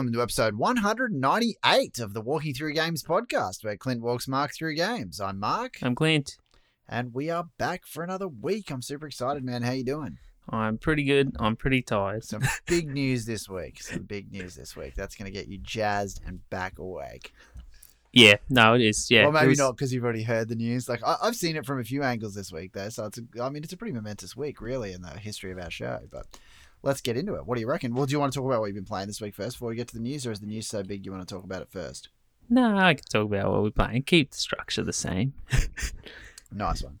[0.00, 4.74] Welcome to episode 198 of the Walking Through Games podcast, where Clint walks Mark through
[4.74, 5.20] games.
[5.20, 6.38] I'm Mark, I'm Clint.
[6.88, 8.70] and we are back for another week.
[8.72, 9.60] I'm super excited, man.
[9.60, 10.16] How you doing?
[10.48, 11.36] I'm pretty good.
[11.38, 12.24] I'm pretty tired.
[12.24, 13.82] Some big news this week.
[13.82, 14.94] Some big news this week.
[14.94, 17.34] That's going to get you jazzed and back awake.
[18.10, 19.10] Yeah, no, it is.
[19.10, 20.88] Yeah, well, maybe was- not because you've already heard the news.
[20.88, 22.88] Like I- I've seen it from a few angles this week, though.
[22.88, 25.58] So it's, a, I mean, it's a pretty momentous week, really, in the history of
[25.58, 26.00] our show.
[26.10, 26.24] But
[26.82, 27.46] let's get into it.
[27.46, 27.94] What do you reckon?
[27.94, 29.68] Well, do you want to talk about what you've been playing this week first before
[29.68, 31.44] we get to the news, or is the news so big you want to talk
[31.44, 32.08] about it first?
[32.48, 34.02] No, I can talk about what we're playing.
[34.02, 35.34] Keep the structure the same.
[36.52, 36.98] Nice one.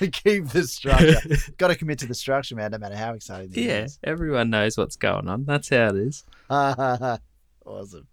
[0.10, 1.20] Keep the structure.
[1.58, 2.70] Got to commit to the structure, man.
[2.70, 3.50] No matter how exciting.
[3.50, 5.44] the yeah, news everyone knows what's going on.
[5.44, 6.24] That's how it is.
[6.50, 7.18] is.
[7.66, 8.06] awesome.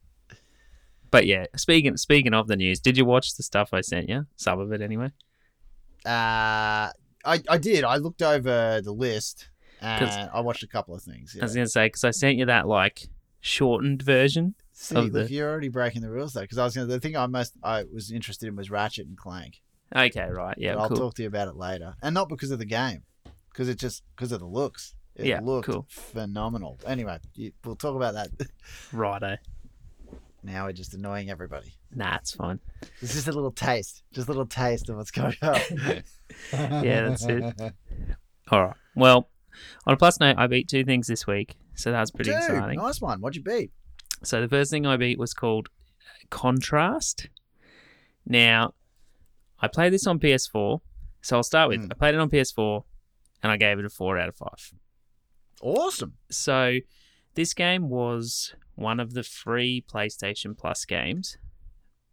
[1.09, 4.25] But yeah, speaking speaking of the news, did you watch the stuff I sent you?
[4.35, 5.11] Some of it, anyway.
[6.05, 6.91] Uh,
[7.25, 7.83] I I did.
[7.83, 9.49] I looked over the list
[9.83, 11.35] and I watched a couple of things.
[11.39, 13.07] I was gonna say because I sent you that like
[13.41, 14.55] shortened version.
[14.71, 16.41] See, of look, the- you're already breaking the rules though.
[16.41, 16.87] Because I was gonna.
[16.87, 19.61] The thing I most I was interested in was Ratchet and Clank.
[19.95, 20.57] Okay, right.
[20.57, 23.03] Yeah, but I'll talk to you about it later, and not because of the game,
[23.51, 24.95] because it just because of the looks.
[25.15, 25.85] It Yeah, looked cool.
[25.89, 26.79] phenomenal.
[26.87, 28.29] Anyway, you, we'll talk about that.
[28.91, 29.37] Righto.
[30.41, 31.75] now we're just annoying everybody.
[31.93, 32.59] Nah, it's fine.
[32.99, 35.59] It's just a little taste, just a little taste of what's going on.
[36.51, 37.43] Yeah, that's it.
[38.49, 38.75] All right.
[38.95, 39.29] Well,
[39.85, 42.77] on a plus note, I beat two things this week, so that's pretty Dude, exciting.
[42.79, 43.21] nice one.
[43.21, 43.71] What'd you beat?
[44.23, 45.69] So the first thing I beat was called
[46.29, 47.29] Contrast.
[48.25, 48.73] Now,
[49.59, 50.79] I played this on PS4.
[51.21, 51.91] So I'll start with Mm.
[51.91, 52.83] I played it on PS4
[53.41, 54.73] and I gave it a 4 out of 5.
[55.61, 56.17] Awesome.
[56.29, 56.79] So
[57.35, 61.37] this game was one of the free PlayStation Plus games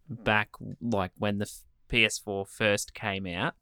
[0.07, 1.49] back like when the
[1.89, 3.55] PS4 first came out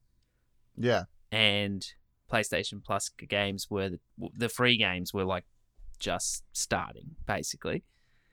[0.78, 1.06] Yeah.
[1.32, 1.84] and
[2.32, 4.00] PlayStation Plus games were the,
[4.36, 5.46] the free games were like
[6.00, 7.84] just starting basically.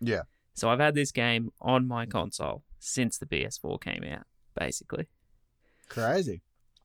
[0.00, 0.22] Yeah.
[0.54, 4.24] So I've had this game on my console since the PS4 came out,
[4.58, 5.06] basically.
[5.88, 6.40] Crazy.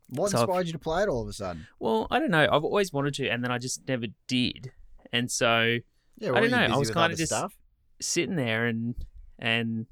[0.10, 1.68] What So I've- inspired you to play it all of a sudden?
[1.80, 2.48] Well, I don't know.
[2.52, 4.72] I've always wanted to, and then I just never did.
[5.14, 5.78] And so
[6.18, 7.56] Yeah, I don't know, I was kinda just- stuff?
[8.02, 8.96] sitting there and
[9.38, 9.86] and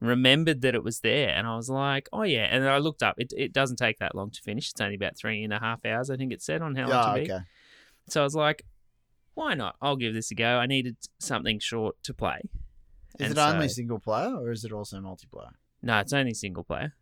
[0.00, 2.46] remembered that it was there, and I was like, oh yeah.
[2.50, 3.16] And then I looked up.
[3.18, 4.70] It it doesn't take that long to finish.
[4.70, 6.90] It's only about three and a half hours, I think it said on how long
[6.90, 7.30] to ah, beat.
[7.30, 7.44] okay.
[8.08, 8.64] So I was like,
[9.34, 9.76] why not?
[9.82, 10.58] I'll give this a go.
[10.58, 12.40] I needed something short to play.
[13.18, 15.52] Is And it only so- single player or is it also multiplayer?
[15.82, 16.94] No, it's only single player.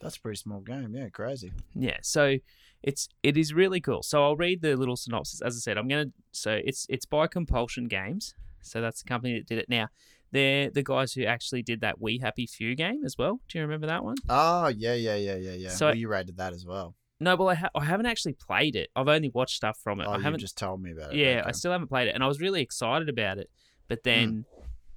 [0.00, 0.94] That's a pretty small game.
[0.94, 1.52] Yeah, crazy.
[1.74, 2.38] Yeah, so
[2.82, 4.02] it's it is really cool.
[4.02, 5.40] So I'll read the little synopsis.
[5.40, 8.34] As I said, I'm gonna so it's it's by Compulsion Games.
[8.62, 9.68] So that's the company that did it.
[9.68, 9.88] Now
[10.32, 13.40] they're the guys who actually did that We Happy Few game as well.
[13.48, 14.16] Do you remember that one?
[14.28, 15.68] Oh, yeah, yeah, yeah, yeah, yeah.
[15.70, 16.96] So- well, you rated that as well.
[17.20, 18.90] No, well I, ha- I haven't actually played it.
[18.96, 20.06] I've only watched stuff from it.
[20.08, 20.40] Oh, I you haven't.
[20.40, 21.18] just told me about it.
[21.18, 21.50] yeah, okay.
[21.50, 23.48] I still haven't played it, and I was really excited about it,
[23.86, 24.10] but hmm.
[24.10, 24.44] then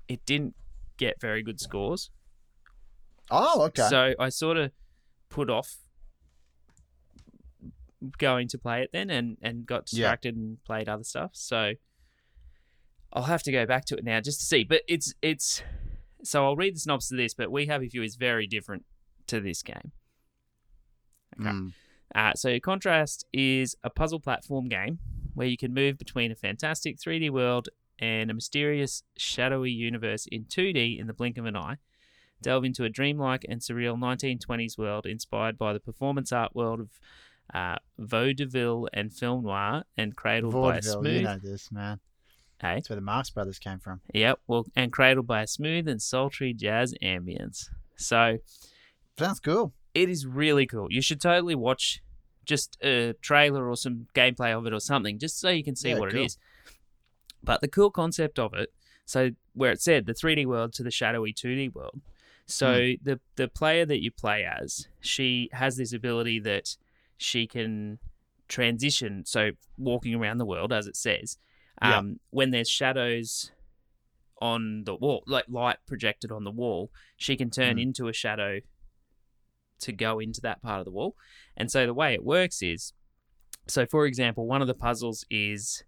[0.07, 0.55] it didn't
[0.97, 2.09] get very good scores.
[3.29, 3.87] Oh, okay.
[3.89, 4.71] So I sort of
[5.29, 5.77] put off
[8.17, 10.05] going to play it then and, and got Yeah.
[10.05, 11.31] distracted and played other stuff.
[11.33, 11.73] So
[13.15, 14.63] I'll have to go back to it now just to see.
[14.63, 15.63] But it's it's
[16.23, 18.83] so I'll read the synopsis of this, but We Happy Few is very different
[19.27, 19.91] to this game.
[21.39, 21.49] Okay.
[21.49, 21.73] Mm.
[22.13, 24.99] Uh, so Contrast is a puzzle platform game
[25.33, 30.45] where you can move between a fantastic 3D world and a mysterious, shadowy universe in
[30.45, 31.77] 2D in the blink of an eye.
[32.41, 36.89] Delve into a dreamlike and surreal 1920s world inspired by the performance art world of
[37.53, 41.17] uh, vaudeville and film noir and cradled by a smooth.
[41.17, 41.99] you know this, man.
[42.61, 44.01] Hey, That's where the Marx Brothers came from.
[44.13, 44.39] yep.
[44.47, 47.69] Well, and cradled by a smooth and sultry jazz ambience.
[47.97, 48.37] So
[49.19, 49.73] Sounds cool.
[49.93, 50.87] it is really cool.
[50.89, 52.01] You should totally watch
[52.45, 55.89] just a trailer or some gameplay of it or something, just so you can see
[55.89, 56.21] Yeah, what cool.
[56.21, 56.37] it is.
[57.43, 58.71] But the cool concept of it,
[59.05, 62.01] so where it said the 3D world to the shadowy 2D world.
[62.47, 63.03] So Hmm.
[63.03, 66.75] the the player that you play as, she has this ability that
[67.17, 67.99] she can
[68.47, 69.25] transition.
[69.25, 71.37] So walking around the world, as it says,
[71.81, 71.97] Yeah.
[71.97, 73.51] um, when there's shadows
[74.41, 77.79] on the wall, like light projected on the wall, she can turn Hmm.
[77.83, 78.59] into a shadow
[79.79, 81.15] to go into that part of the wall.
[81.57, 82.93] And so the way it works is
[83.67, 85.83] so, for example, one of the puzzles is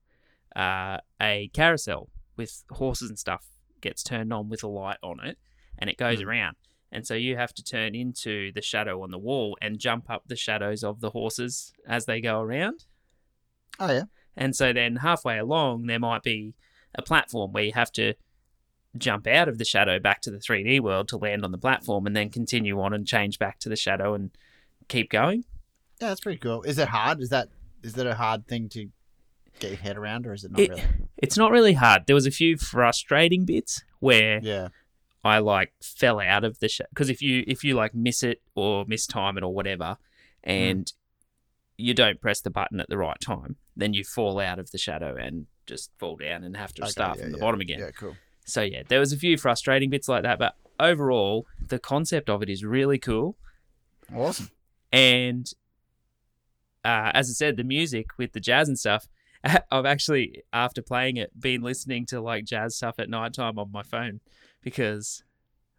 [0.56, 3.46] uh, a carousel with horses and stuff
[3.82, 5.38] gets turned on with a light on it
[5.78, 6.26] and it goes Mm.
[6.26, 6.56] around.
[6.92, 10.24] And so you have to turn into the shadow on the wall and jump up
[10.28, 12.86] the shadows of the horses as they go around.
[13.80, 14.04] Oh, yeah.
[14.38, 16.54] And so then halfway along, there might be
[16.96, 18.14] a platform where you have to
[18.98, 22.08] jump out of the shadow back to the 3D world to land on the platform
[22.08, 24.32] and then continue on and change back to the shadow and
[24.88, 25.44] keep going.
[26.00, 26.64] Yeah, that's pretty cool.
[26.64, 27.22] Is it hard?
[27.22, 27.50] Is that
[27.84, 28.88] is that a hard thing to
[29.60, 30.84] get your head around, or is it not It- really?
[31.18, 32.06] It's not really hard.
[32.06, 34.68] There was a few frustrating bits where Yeah.
[35.24, 38.42] I like fell out of the shadow because if you if you like miss it
[38.56, 39.98] or mistime it or whatever,
[40.46, 40.52] mm.
[40.52, 40.94] and
[41.78, 44.78] you don't press the button at the right time, then you fall out of the
[44.78, 47.62] shadow and just fall down and have to Okay, start yeah, from the yeah, bottom
[47.62, 47.80] again.
[47.80, 48.16] Yeah, cool.
[48.46, 52.42] So yeah, there was a few frustrating bits like that, but overall, the concept of
[52.42, 53.38] it is really cool.
[54.14, 54.50] Awesome.
[54.92, 55.52] And
[56.84, 59.08] uh, as I said, the music with the jazz and stuff,
[59.72, 63.84] I've actually, after playing it, been listening to like jazz stuff at nighttime on my
[63.84, 64.22] phone
[64.64, 65.24] because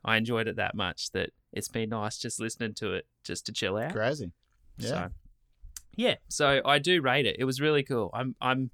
[0.04, 3.52] I enjoyed it that much that it's been nice just listening to it just to
[3.52, 3.94] chill out.
[3.94, 4.30] Crazy.
[4.76, 4.88] Yeah.
[4.88, 5.08] So,
[5.98, 7.36] yeah, so I do rate it.
[7.38, 8.10] It was really cool.
[8.14, 8.70] I'm I'm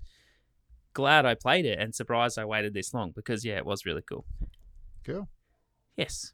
[0.92, 4.02] glad I played it and surprised I waited this long because yeah, it was really
[4.02, 4.24] cool.
[5.04, 5.26] Cool.
[5.96, 6.32] Yes.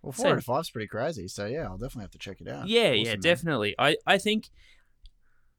[0.00, 1.26] Well, So- four out of five's pretty crazy.
[1.28, 2.68] So yeah, I'll definitely have to check it out.
[2.68, 3.20] Yeah, Awesome, yeah, man.
[3.20, 3.74] definitely.
[3.78, 4.48] I, I think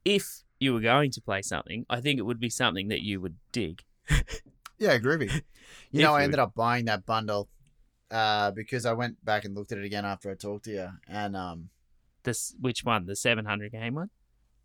[0.04, 3.20] if you were going to play something, I think it would be something that you
[3.20, 3.82] would dig.
[4.78, 5.32] Yeah, groovy.
[5.90, 7.48] You If know, I ended up buying that bundle
[8.10, 10.88] uh, because I went back and looked at it again after I talked to you,
[11.08, 11.70] and um,
[12.26, 13.06] This which one?
[13.06, 14.10] The 700 game one?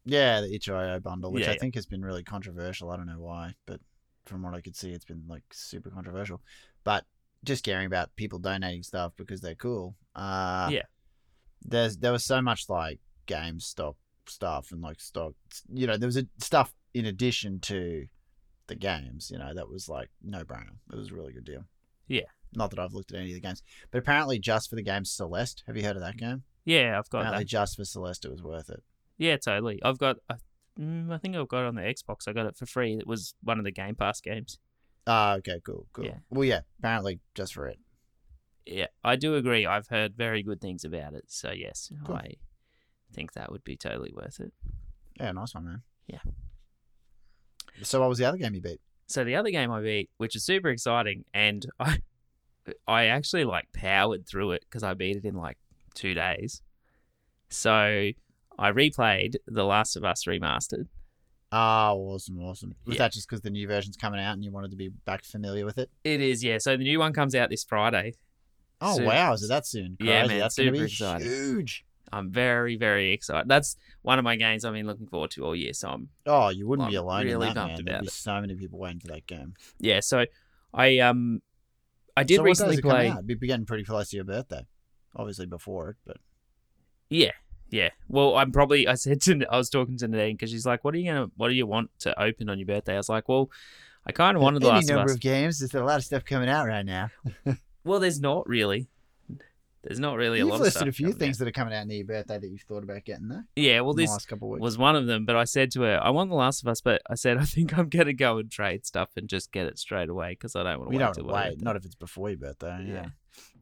[0.04, 1.60] yeah, the itch.io bundle, which Yeah, I yeah.
[1.60, 2.90] think has been really controversial.
[2.90, 3.80] I don't know why, but
[4.25, 6.42] from what I could see, it's been like super controversial.
[6.84, 7.06] But
[7.44, 9.96] just caring about people donating stuff because they're cool.
[10.16, 10.84] Uh, Yeah.
[11.63, 13.96] There's there was so much like GameStop
[14.28, 15.34] stuff and like stock.
[15.72, 18.07] You know, there was a, stuff in addition to
[18.68, 19.30] the games.
[19.31, 20.78] You know, that was like no brainer.
[20.92, 21.66] It was a really good deal.
[22.07, 22.30] Yeah.
[22.54, 23.62] Not that I've looked at any of the games,
[23.92, 25.64] but apparently just for the game Celeste.
[25.68, 26.44] Have you heard of that game?
[26.66, 27.50] Yeah, I've got apparently that.
[27.50, 28.84] just for Celeste, it was worth it.
[29.18, 29.80] Yeah, totally.
[29.84, 30.18] I've got.
[30.30, 30.36] I,
[30.80, 32.28] mm, I think I've got it on the Xbox.
[32.28, 32.96] I got it for free.
[32.98, 34.60] It was one of the Game Pass games.
[35.08, 36.06] Ah, okay, cool, cool.
[36.06, 36.18] Yeah.
[36.30, 37.80] Well, yeah, apparently just for it.
[38.66, 39.66] Yeah, I do agree.
[39.66, 41.25] I've heard very good things about it.
[41.28, 42.16] So yes, Cool.
[42.16, 42.36] I
[43.12, 44.54] think that would be totally worth it.
[45.19, 45.81] Yeah, nice one, man.
[46.06, 46.19] Yeah.
[47.81, 48.80] So, what was the other game you beat?
[49.07, 51.98] So the other game I beat, which is super exciting, and I,
[52.88, 55.57] I actually like powered through it because I beat it in like
[55.94, 56.62] two days.
[57.50, 57.72] So
[58.58, 60.88] I replayed The Last of Us remastered.
[61.52, 62.76] Ah, awesome, awesome.
[62.86, 63.00] Was Yeah.
[63.00, 65.66] that just because the new version's coming out and you wanted to be back familiar
[65.66, 65.90] with it?
[66.04, 66.60] It is, yeah.
[66.60, 68.14] So the new one comes out this Friday.
[68.80, 69.06] Oh Soon.
[69.06, 69.98] wow, is it that soon?
[70.00, 71.28] Yeah, man, that's gonna super be exciting.
[71.28, 71.86] huge.
[72.14, 73.48] I'm very, very excited.
[73.48, 75.74] That's one of my games I've been looking forward to all year.
[75.74, 77.82] So I'm Oh, you wouldn't be alone really in that, pumped man.
[77.82, 78.12] about There'd be it.
[78.14, 79.54] so many people waiting for that game.
[79.80, 80.00] yeah.
[80.00, 80.26] So
[80.74, 81.42] I um
[82.18, 83.10] I did so recently play.
[83.10, 83.24] out?
[83.26, 84.66] It'd be getting pretty close to your birthday.
[85.16, 86.18] Obviously before it, but
[87.10, 87.31] Yeah,
[87.69, 87.90] yeah.
[88.08, 88.88] Well, I'm probably.
[88.88, 89.46] I said to.
[89.50, 91.31] I was talking to Nadine because she's like, "What are you gonna?
[91.38, 93.50] What do you want to open on your birthday?" I was like, "Well,
[94.06, 95.60] I kind of wanted The Last of number Us." of games.
[95.60, 97.10] There's a lot of stuff coming out right now.
[97.84, 98.90] Well, there's not really.
[99.84, 101.40] There's not really a You've lot of listed stuff a few things out.
[101.46, 103.48] that are coming out near your birthday that you've thought about getting there.
[103.56, 104.62] Yeah, well, the this last couple of weeks.
[104.62, 105.25] was one of them.
[105.25, 107.46] But I said to her, "I want The Last of Us," but I said I
[107.46, 110.62] think I'm gonna go and trade stuff and just get it straight away because I
[110.62, 111.62] don't want to we wait don't wait.
[111.64, 112.86] Not if it's before your birthday.
[112.88, 112.94] Yeah.
[112.94, 113.06] Yeah.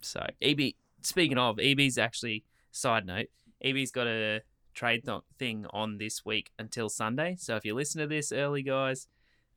[0.02, 0.74] So EB.
[1.01, 3.28] Speaking of EB's, actually, side note,
[3.63, 4.42] EB's got a
[4.74, 7.36] trade th- thing on this week until Sunday.
[7.40, 9.07] So if you listen to this early, guys,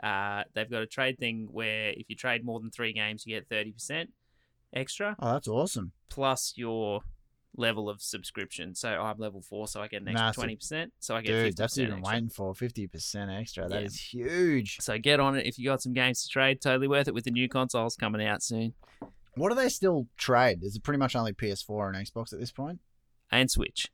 [0.02, 3.34] uh, they've got a trade thing where if you trade more than three games, you
[3.34, 4.10] get thirty percent
[4.72, 5.92] extra Oh, that's awesome.
[6.08, 7.02] plus your
[7.56, 8.74] level of subscription.
[8.74, 10.92] So I'm level four, so I get an extra twenty percent.
[11.00, 12.14] So I get Dude, fifty that's percent even extra.
[12.14, 13.68] waiting for fifty percent extra.
[13.68, 13.86] That Yeah.
[13.86, 14.78] is huge.
[14.80, 16.60] So get on it if you got some games to trade.
[16.60, 18.72] Totally worth it with the new consoles coming out soon
[19.34, 20.62] What do they still trade?
[20.62, 22.80] Is it pretty much only PS4 and Xbox at this point?
[23.30, 23.90] and Switch.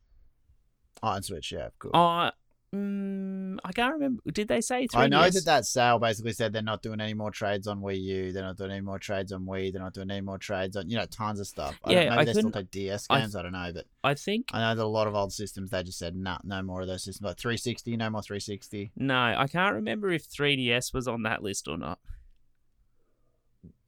[1.01, 1.53] Oh, and Switch.
[1.53, 1.93] Yeah, cool.
[1.95, 2.31] Oh,
[2.75, 4.21] mm, I can't remember.
[4.33, 4.99] Did they say 3DS?
[4.99, 8.01] I know that that sale basically said they're not doing any more trades on Wii
[8.01, 8.33] U.
[8.33, 9.73] They're not doing any more trades on Wii.
[9.73, 11.79] They're not doing any more trades on you know tons of stuff.
[11.85, 13.37] I don't- Yeah, maybe I they still take DS I- games.
[13.37, 15.85] I, don't know, but I think I know that a lot of old systems they
[15.85, 17.25] just said nah, no more of those systems.
[17.25, 18.91] Like 360, no more 360.
[18.97, 19.15] no.
[19.39, 22.01] I can't remember if 3DS was on that list or not.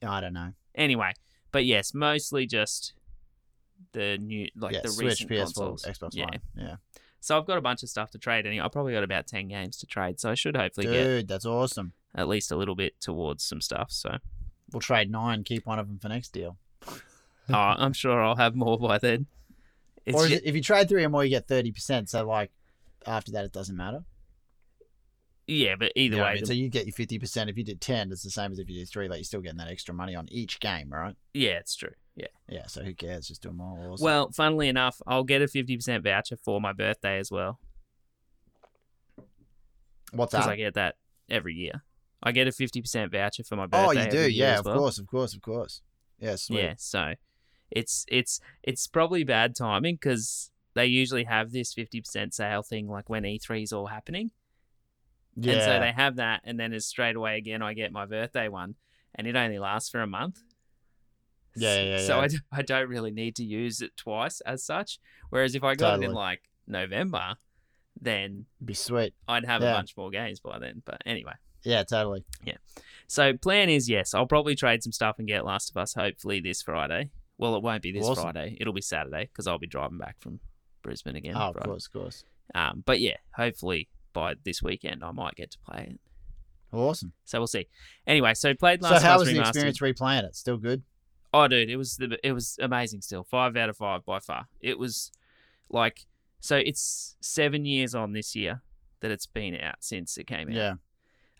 [0.06, 0.52] I don't know.
[0.76, 1.12] Anyway,
[1.52, 2.94] but yes, mostly just
[3.92, 5.84] the new, like yeah, the Switch, recent PS4, consoles.
[5.84, 6.24] Xbox yeah.
[6.24, 6.40] One.
[6.56, 6.76] Yeah,
[7.20, 8.46] So I've got a bunch of stuff to trade.
[8.46, 10.20] Anyway, I've probably got about ten games to trade.
[10.20, 11.92] So I should hopefully dude, get that's awesome.
[12.14, 13.90] at least a little bit towards some stuff.
[13.90, 14.18] So
[14.72, 16.56] We'll trade nine, keep one of them for next deal.
[16.88, 16.94] oh,
[17.48, 19.26] I'm sure I'll have more by then.
[20.06, 22.08] It's or is ju- it, if you trade three or more, you get thirty percent.
[22.08, 22.50] So like
[23.06, 24.04] after that, it doesn't matter.
[25.50, 26.40] Yeah, but either You know way, I mean?
[26.40, 27.50] the- so you get your fifty percent.
[27.50, 29.08] If you did ten, it's the same as if you did three.
[29.08, 31.16] Like you're still getting that extra money on each game, right?
[31.34, 31.92] yeah, it's true.
[32.16, 32.26] Yeah.
[32.48, 32.66] Yeah.
[32.66, 33.28] So who cares?
[33.28, 33.92] Just do them all.
[33.92, 34.04] Awesome.
[34.04, 37.58] Well, funnily enough, I'll get a fifty percent voucher for my birthday as well
[40.12, 40.38] what's that?
[40.38, 40.50] because?
[40.52, 40.96] I get that
[41.28, 41.82] every year.
[42.22, 44.00] I get a fifty percent voucher for my oh, birthday.
[44.00, 44.30] oh, you do?
[44.30, 44.78] Yeah, of well.
[44.78, 45.82] course, of course, of course.
[46.18, 46.62] Yeah, sweet.
[46.62, 47.14] Yeah, so
[47.70, 52.88] it's it's it's probably bad timing because they usually have this fifty percent sale thing
[52.88, 54.30] like when E 3 is all happening.
[55.36, 55.52] Yeah.
[55.54, 58.48] And so they have that, and then as straight away again, I get my birthday
[58.48, 58.74] one,
[59.14, 60.38] and it only lasts for a month.
[61.56, 62.22] Yeah, S- yeah, So yeah.
[62.22, 64.98] I, d- I don't really need to use it twice as such.
[65.30, 67.34] Whereas if I got it in like November,
[68.00, 69.14] then be sweet.
[69.28, 70.82] I'd have a bunch more games by then.
[70.84, 71.34] But anyway,
[71.64, 72.24] Yeah, totally.
[72.44, 72.56] Yeah.
[73.06, 76.40] So plan is yes, I'll probably trade some stuff and get Last of Us hopefully
[76.40, 77.10] this Friday.
[77.38, 78.22] Well, it won't be this Awesome.
[78.24, 78.56] Friday.
[78.60, 80.40] It'll be Saturday because I'll be driving back from
[80.82, 81.34] Brisbane again.
[81.36, 82.24] oh, of course, of course.
[82.54, 86.00] Um, but yeah, hopefully by this weekend I might get to play it.
[86.72, 87.12] Awesome.
[87.24, 87.66] So we'll see.
[88.06, 89.00] Anyway, so played last.
[89.02, 89.48] So how was the Remastered.
[89.48, 90.36] experience replaying it?
[90.36, 90.82] Still good?
[91.34, 93.00] Oh, dude, it was the it was amazing.
[93.02, 94.46] Still, five out of five by far.
[94.60, 95.10] It was
[95.68, 96.06] like
[96.40, 96.56] so.
[96.56, 98.62] It's seven years on this year
[99.00, 100.54] that it's been out since it came out.
[100.54, 100.74] Yeah.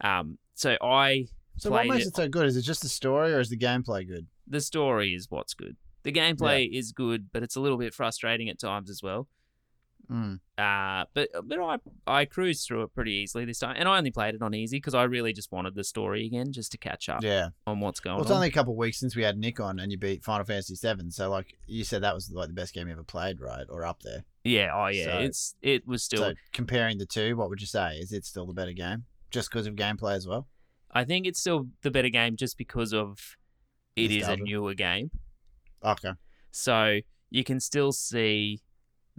[0.03, 0.39] Um.
[0.55, 1.27] So I
[1.59, 2.47] So what makes it- it so good?
[2.47, 4.27] Is it just the story or is the gameplay good?
[4.47, 5.77] the story is what's good.
[6.03, 9.29] The gameplay is good, but it's a little bit frustrating at times as well.
[10.11, 10.41] Mm.
[10.59, 11.77] Uh, but but I
[12.07, 14.79] I cruised through it pretty easily this time, and I only played it on easy
[14.79, 17.51] because I really just wanted the story again, just to catch up Yeah.
[17.67, 18.17] on what's going on.
[18.19, 18.37] Well, it's on.
[18.39, 20.75] only a couple of weeks since we had Nick on and you beat Final Fantasy
[20.75, 21.11] VII.
[21.11, 23.65] So, like, you said that was like the best game you ever played, right?
[23.69, 24.25] Or up there.
[24.45, 26.21] yeah, oh yeah, So- it's it was still.
[26.23, 27.97] So, comparing the two, what would you say?
[27.99, 29.05] Is it still the better game?
[29.31, 30.49] Just because of gameplay as well?
[30.91, 33.37] I think it's still the better game just because of
[33.95, 35.13] it is a newer game.
[35.85, 36.11] Okay.
[36.51, 36.99] So
[37.31, 38.61] you can still see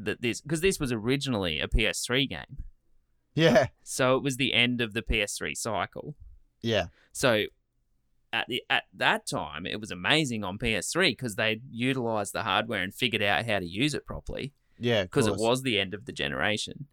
[0.05, 2.63] that this because this was originally a PS3 game.
[3.33, 3.67] Yeah.
[3.83, 6.15] So it was the end of the PS3 cycle.
[6.61, 6.87] Yeah.
[7.11, 7.45] So
[8.33, 12.81] at the at that time it was amazing on PS3 because they utilized the hardware
[12.81, 15.03] and figured out how to use it properly Yeah.
[15.03, 16.87] because it was the end of the generation.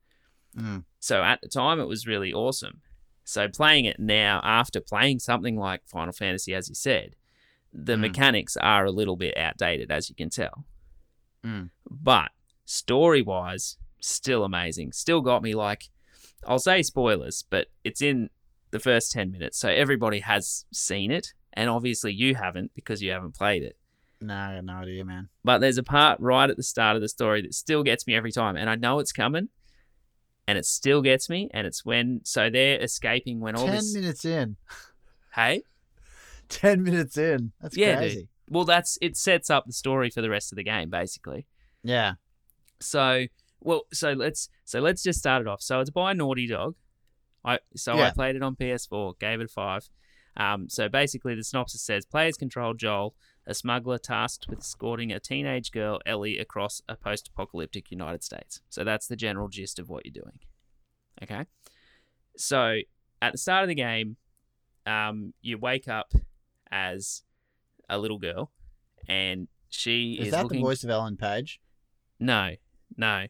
[0.57, 0.85] Mm.
[0.99, 2.81] So at the time, it was really awesome.
[3.25, 7.15] So playing it now, after playing something like Final Fantasy, as you said,
[7.73, 8.01] the Mm.
[8.01, 10.65] mechanics are a little bit outdated, as you can tell.
[11.45, 11.71] Mm.
[11.89, 12.31] But
[12.69, 14.93] story wise, still amazing.
[14.93, 15.85] Still got me like,
[16.47, 18.29] I'll say spoilers, but it's in
[18.71, 19.59] the first 10 minutes.
[19.59, 21.33] So everybody has seen it.
[21.55, 23.77] And obviously you haven't because you haven't played it.
[24.21, 25.29] No, I got no idea, man.
[25.45, 28.15] But there's a part right at the start of the story that still gets me
[28.15, 29.49] every time, and I know it's coming,
[30.47, 31.49] and it still gets me.
[31.55, 33.95] And it's when so they're escaping when all Ten this.
[33.95, 34.57] minutes in.
[35.35, 35.63] Hey,
[36.49, 37.53] Ten minutes in.
[37.61, 38.29] That's Yeah, dude.
[38.49, 41.47] well, that's it sets up the story for the rest of the game, basically.
[41.85, 42.15] Yeah.
[42.81, 43.27] So,
[43.61, 45.63] well, so let's so let's just start it off.
[45.63, 46.75] So it's by Naughty Dog.
[47.45, 49.89] I so I played it on PS4, gave it a five.
[50.37, 53.15] Um, so basically, the synopsis says players control Joel,
[53.47, 58.61] a smuggler tasked with escorting a teenage girl Ellie across a post-apocalyptic United States.
[58.69, 60.39] So that's the general gist of what you're doing.
[61.23, 61.47] Okay.
[62.37, 62.79] So
[63.21, 64.17] at the start of the game,
[64.87, 66.13] um, you wake up
[66.71, 67.23] as
[67.89, 68.53] a little girl,
[69.09, 70.61] and she Is, is, that looking.
[70.61, 71.61] the voice of Ellen Page?
[72.21, 72.53] No,
[72.97, 73.27] no.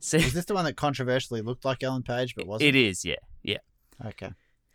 [0.00, 2.68] See, Is this the one that controversially looked like Ellen Page but wasn't?
[2.68, 3.58] it is, yeah, yeah.
[4.04, 4.30] Okay.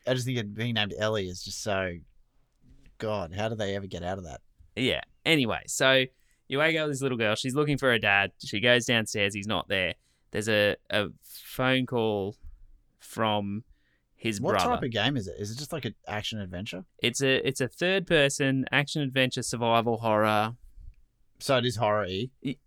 [0.08, 1.98] I just think it being named Ellie is just so.
[2.98, 4.42] God, how do they ever get out of that?
[4.76, 5.02] Yeah.
[5.26, 6.06] Anyway, so
[6.48, 7.36] you wake up with this little girl.
[7.36, 8.32] She's looking for her dad.
[8.44, 9.34] She goes downstairs.
[9.36, 9.96] He's not there.
[10.32, 12.36] There's a, a phone call
[13.00, 13.64] from
[14.16, 14.54] his brother.
[14.56, 14.76] What brother.
[14.76, 15.36] type of game is it?
[15.40, 16.86] Is it just like an action adventure?
[17.04, 20.56] It's a it's a third person action adventure survival horror.
[21.40, 22.08] So it is horror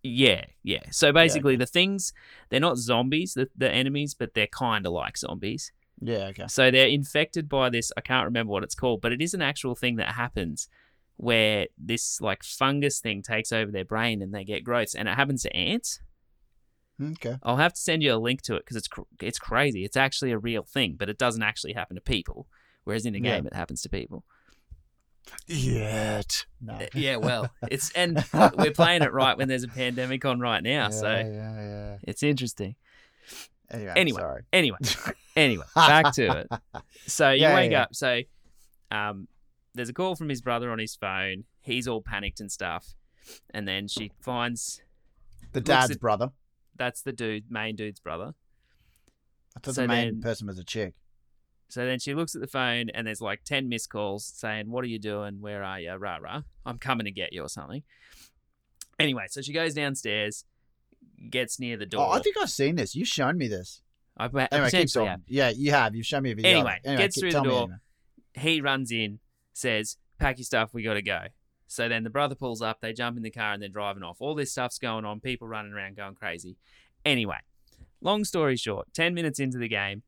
[0.02, 0.82] Yeah, yeah.
[0.90, 2.12] So basically, the things
[2.48, 5.72] they're not zombies, the, the enemies, but they're kind of like zombies.
[6.00, 6.46] Yeah, okay.
[6.46, 7.92] So they're infected by this.
[7.96, 10.68] I can't remember what it's called, but it is an actual thing that happens
[11.16, 15.16] where this like fungus thing takes over their brain and they get growths, and it
[15.16, 16.00] happens to ants.
[17.02, 17.36] Okay.
[17.42, 19.84] I'll have to send you a link to it because it's cr- it's crazy.
[19.84, 22.46] It's actually a real thing, but it doesn't actually happen to people.
[22.84, 23.36] Whereas in the Yeah.
[23.36, 24.24] game, it happens to people.
[25.46, 26.46] Yet.
[26.60, 26.74] No.
[26.74, 28.24] Uh, Yeah, well, it's and
[28.58, 31.24] we're playing it right when there's a pandemic on right now, yeah, so yeah,
[31.60, 31.96] yeah.
[32.02, 32.74] it's interesting.
[33.70, 34.20] Anyway, Anyway.
[34.20, 34.42] sorry.
[34.52, 34.78] Anyway,
[35.36, 36.82] anyway, back to it.
[37.06, 37.82] So you Yeah, wake yeah.
[37.82, 37.94] up.
[37.94, 38.20] So
[38.90, 39.28] um,
[39.74, 41.44] there's a call from his brother on his phone.
[41.60, 42.94] He's all panicked and stuff.
[43.50, 44.82] And then she finds
[45.52, 46.30] The dad's at- brother.
[46.76, 48.34] that's the dude, main dude's brother.
[49.56, 50.94] I thought so the main then- person was a chick.
[51.70, 54.84] So then she looks at the phone and there's like 10 missed calls saying, What
[54.84, 55.40] are you doing?
[55.40, 55.92] Where are you?
[55.94, 56.42] Rah, rah.
[56.66, 57.82] I'm coming to get you or something.
[58.98, 60.44] Anyway, so she goes downstairs,
[61.30, 62.06] gets near the door.
[62.06, 62.94] Oh, I think I've seen this.
[62.94, 63.82] You've shown me this.
[64.18, 65.08] I, I Anyway, keep talking.
[65.08, 65.20] have.
[65.26, 65.94] Yeah, you have.
[65.94, 66.50] You've shown me a video.
[66.50, 67.68] Anyway, anyway gets keep- through the door.
[68.34, 69.20] he runs in,
[69.54, 71.26] says, "Pack your stuff, we got to go."
[71.66, 74.16] So then the brother pulls up, they jump in the car and they're driving off.
[74.20, 76.56] All this stuff's going on, people running around going crazy.
[77.04, 77.38] Anyway,
[78.00, 80.02] long story short, 10 minutes into the game,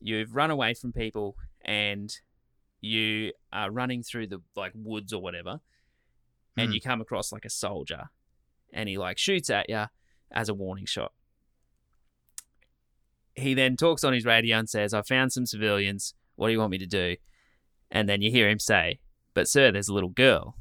[0.00, 2.12] you've run away from people and
[2.80, 5.60] you are running through the like woods or whatever
[6.56, 6.72] and Hmm.
[6.74, 8.10] you come across like a soldier
[8.72, 9.84] and he like shoots at you
[10.30, 11.12] as a warning shot.
[13.34, 16.14] he then talks on his radio and says, I found some civilians.
[16.36, 17.16] What do you want me to do?
[17.90, 19.00] And then you hear him say,
[19.34, 20.56] But sir, there's a little girl.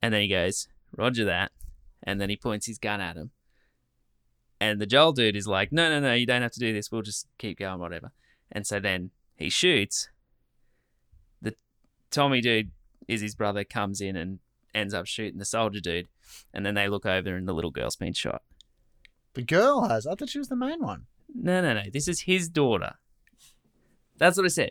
[0.00, 1.52] And then he goes, Roger that.
[2.02, 3.30] And then he points his gun at him.
[4.62, 6.92] And the Joel dude is like, No, no, no, you don't have to do this.
[6.92, 8.12] We'll just keep going, whatever.
[8.52, 10.08] And so then he shoots.
[11.40, 11.56] The
[12.12, 12.70] Tommy dude
[13.08, 14.38] is his brother, comes in and
[14.72, 16.06] ends up shooting the soldier dude.
[16.54, 18.42] And then they look over and the little girl's been shot.
[19.34, 20.06] The girl has.
[20.06, 21.06] I thought she was the main one.
[21.34, 21.82] No, no, no.
[21.92, 22.92] This is his daughter.
[24.16, 24.70] That's what I said.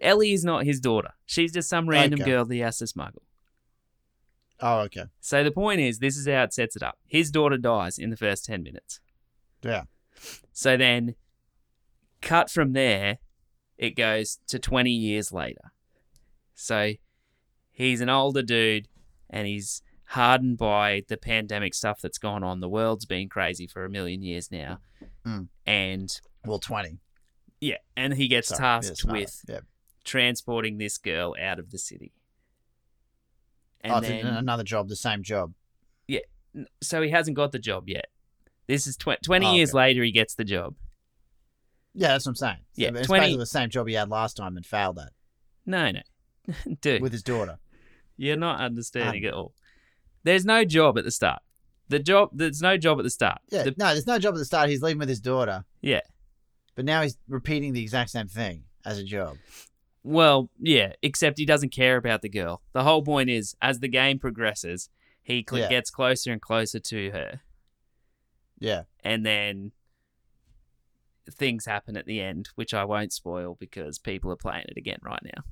[0.00, 1.14] Ellie is not his daughter.
[1.26, 2.30] She's just some random Okay.
[2.30, 3.22] girl that he has to smuggle.
[4.60, 5.06] Oh, okay.
[5.20, 6.98] So the point is, this is how it sets it up.
[7.08, 9.00] His daughter dies in the first 10 minutes.
[9.62, 9.84] Yeah.
[10.52, 11.14] So then,
[12.20, 13.18] cut from there,
[13.76, 15.72] it goes to 20 years later.
[16.54, 16.92] So
[17.70, 18.88] he's an older dude
[19.30, 22.60] and he's hardened by the pandemic stuff that's gone on.
[22.60, 24.78] The world's been crazy for a million years now.
[25.24, 25.48] Mm.
[25.66, 26.98] And Well, 20.
[27.60, 28.58] yeah, and he gets Sorry.
[28.58, 29.60] tasked with Yeah.
[30.04, 32.12] transporting this girl out of the city.
[33.82, 35.54] And oh, then, another job, the same job.
[36.08, 36.20] Yeah.
[36.82, 38.06] So he hasn't got the job yet.
[38.68, 39.78] This is tw- 20 Oh, years okay.
[39.78, 40.74] later, he gets the job.
[41.94, 42.58] Yeah, that's what I'm saying.
[42.76, 45.12] Yeah, it's 20 basically the same job he had last time and failed at
[45.66, 46.00] No, no.
[46.80, 47.58] Dude, with his daughter.
[48.16, 49.54] you're not understanding Um, at all.
[50.22, 51.40] There's no job at the start.
[51.88, 53.38] The job, there's no job at the start.
[53.50, 54.68] Yeah, The- no, there's no job at the start.
[54.68, 56.02] He's leaving with his daughter, yeah.
[56.74, 59.38] but now he's repeating the exact same thing as a job.
[60.04, 62.62] Well, yeah, except he doesn't care about the girl.
[62.72, 64.88] The whole point is, as the game progresses,
[65.22, 65.68] he cl- Yeah.
[65.68, 67.40] gets closer and closer to her.
[68.60, 68.82] Yeah.
[69.04, 69.72] and then
[71.30, 74.98] things happen at the end, which I won't spoil because people are playing it again
[75.02, 75.42] right now.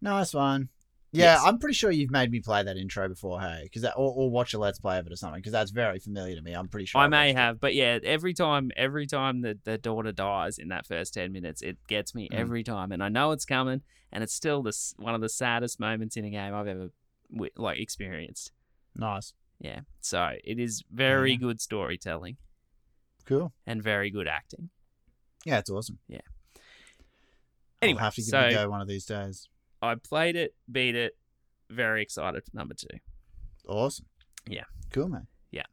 [0.00, 0.70] Nice one.
[1.12, 1.42] Yeah, Yes.
[1.44, 4.30] I'm pretty sure you've made me play that intro before, hey, because that or, or
[4.30, 6.52] watch a let's play of it or something, because that's very familiar to me.
[6.54, 7.40] I'm pretty sure I I've may watched it.
[7.40, 11.30] have, but yeah, every time, every time the, the daughter dies in that first ten
[11.30, 12.34] minutes, it gets me Mm.
[12.36, 15.78] every time, and I know it's coming, and it's still this one of the saddest
[15.78, 16.88] moments in a game I've ever
[17.56, 18.50] like experienced.
[18.96, 21.38] Nice, Yeah, so it is very Yeah.
[21.38, 22.36] good storytelling
[23.24, 23.54] cool.
[23.66, 24.68] and very good acting.
[25.46, 26.00] Yeah, it's awesome.
[26.06, 26.20] Yeah.
[26.54, 26.60] I'll
[27.88, 29.48] Anyway, have to give so it a go one of these days.
[29.80, 31.16] I played it, beat it,
[31.70, 32.98] very excited for number two.
[33.66, 34.04] Awesome.
[34.46, 34.64] Yeah.
[34.92, 35.28] Cool, man.
[35.50, 35.64] Yeah.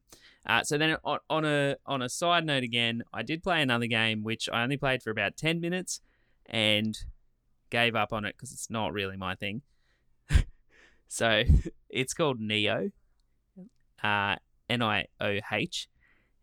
[0.45, 3.87] Uh, so then on, on a on a side note again, I did play another
[3.87, 5.99] game which I only played for about ten minutes
[6.45, 6.97] and
[7.69, 9.63] gave up on it because it's not really my thing.
[11.09, 11.43] so
[11.89, 12.91] it's called Nioh,
[14.03, 14.35] uh,
[14.69, 15.87] N I O H,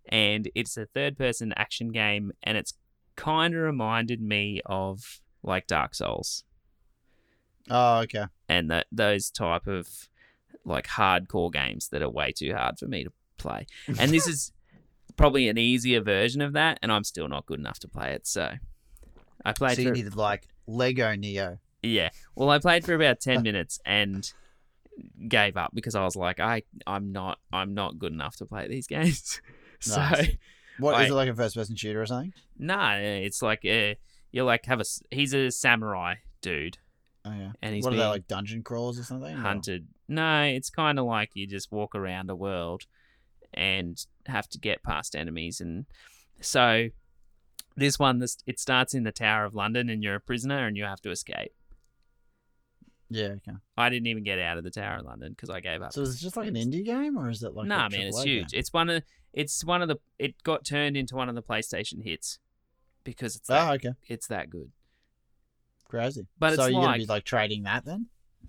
[0.09, 2.75] and it's a third person action game, and it's
[3.17, 6.45] kind of reminded me of like Dark Souls
[7.71, 8.25] Oh, okay.
[8.49, 9.89] and that those type of
[10.65, 13.67] like hardcore games that are way too hard for me to play.
[13.99, 14.53] And this is
[15.17, 18.27] probably an easier version of that, and I'm still not good enough to play it.
[18.27, 18.53] So
[19.45, 21.59] I played so you for needed like Lego Nioh.
[21.83, 22.11] yeah.
[22.35, 24.31] Well, I played for about ten minutes and
[25.29, 28.69] gave up because I was like, I I'm not I'm not good enough to play
[28.69, 29.41] these games.
[29.81, 30.37] so Nice.
[30.79, 32.33] What is I- it like a first person shooter or something?
[32.59, 33.95] nah, it's like uh,
[34.33, 36.79] you like have a he's a samurai dude
[37.25, 37.53] Oh yeah.
[37.63, 39.35] and he's what are they like dungeon crawls or something?
[39.35, 39.89] or- hunted.
[40.09, 42.85] No, it's kind of like you just walk around a world
[43.55, 45.87] and have to get past enemies, and
[46.41, 46.89] so
[47.77, 50.77] this one, this it starts in the Tower of London, and you're a prisoner, and
[50.77, 51.53] you have to escape.
[53.11, 53.29] Yeah.
[53.37, 53.57] Okay.
[53.77, 55.93] I didn't even get out of the Tower of London because I gave up.
[55.93, 57.67] So is it just like an indie game, or is it like?
[57.67, 58.51] nah, a man, it's huge.
[58.53, 58.59] game?
[58.59, 62.05] It's one of it's one of the it got turned into one of the PlayStation
[62.05, 62.39] hits
[63.05, 63.93] because it's Oh, that, okay.
[64.09, 64.71] it's that good.
[65.89, 66.27] Crazy.
[66.39, 68.09] But so it's you're gonna be like trading that then?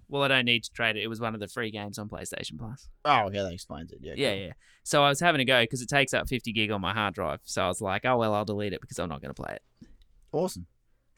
[0.09, 1.03] Well, I don't need to trade it.
[1.03, 2.89] It was one of the free games on PlayStation Plus.
[3.05, 3.37] Oh, okay.
[3.43, 3.99] That explains it.
[4.01, 4.13] Yeah.
[4.17, 4.51] Yeah, yeah.
[4.83, 7.13] So I was having to go because it takes up 50 gig on my hard
[7.13, 7.41] drive.
[7.43, 9.53] So I was like, oh, well, I'll delete it because I'm not going to play
[9.53, 9.87] it.
[10.31, 10.65] Awesome.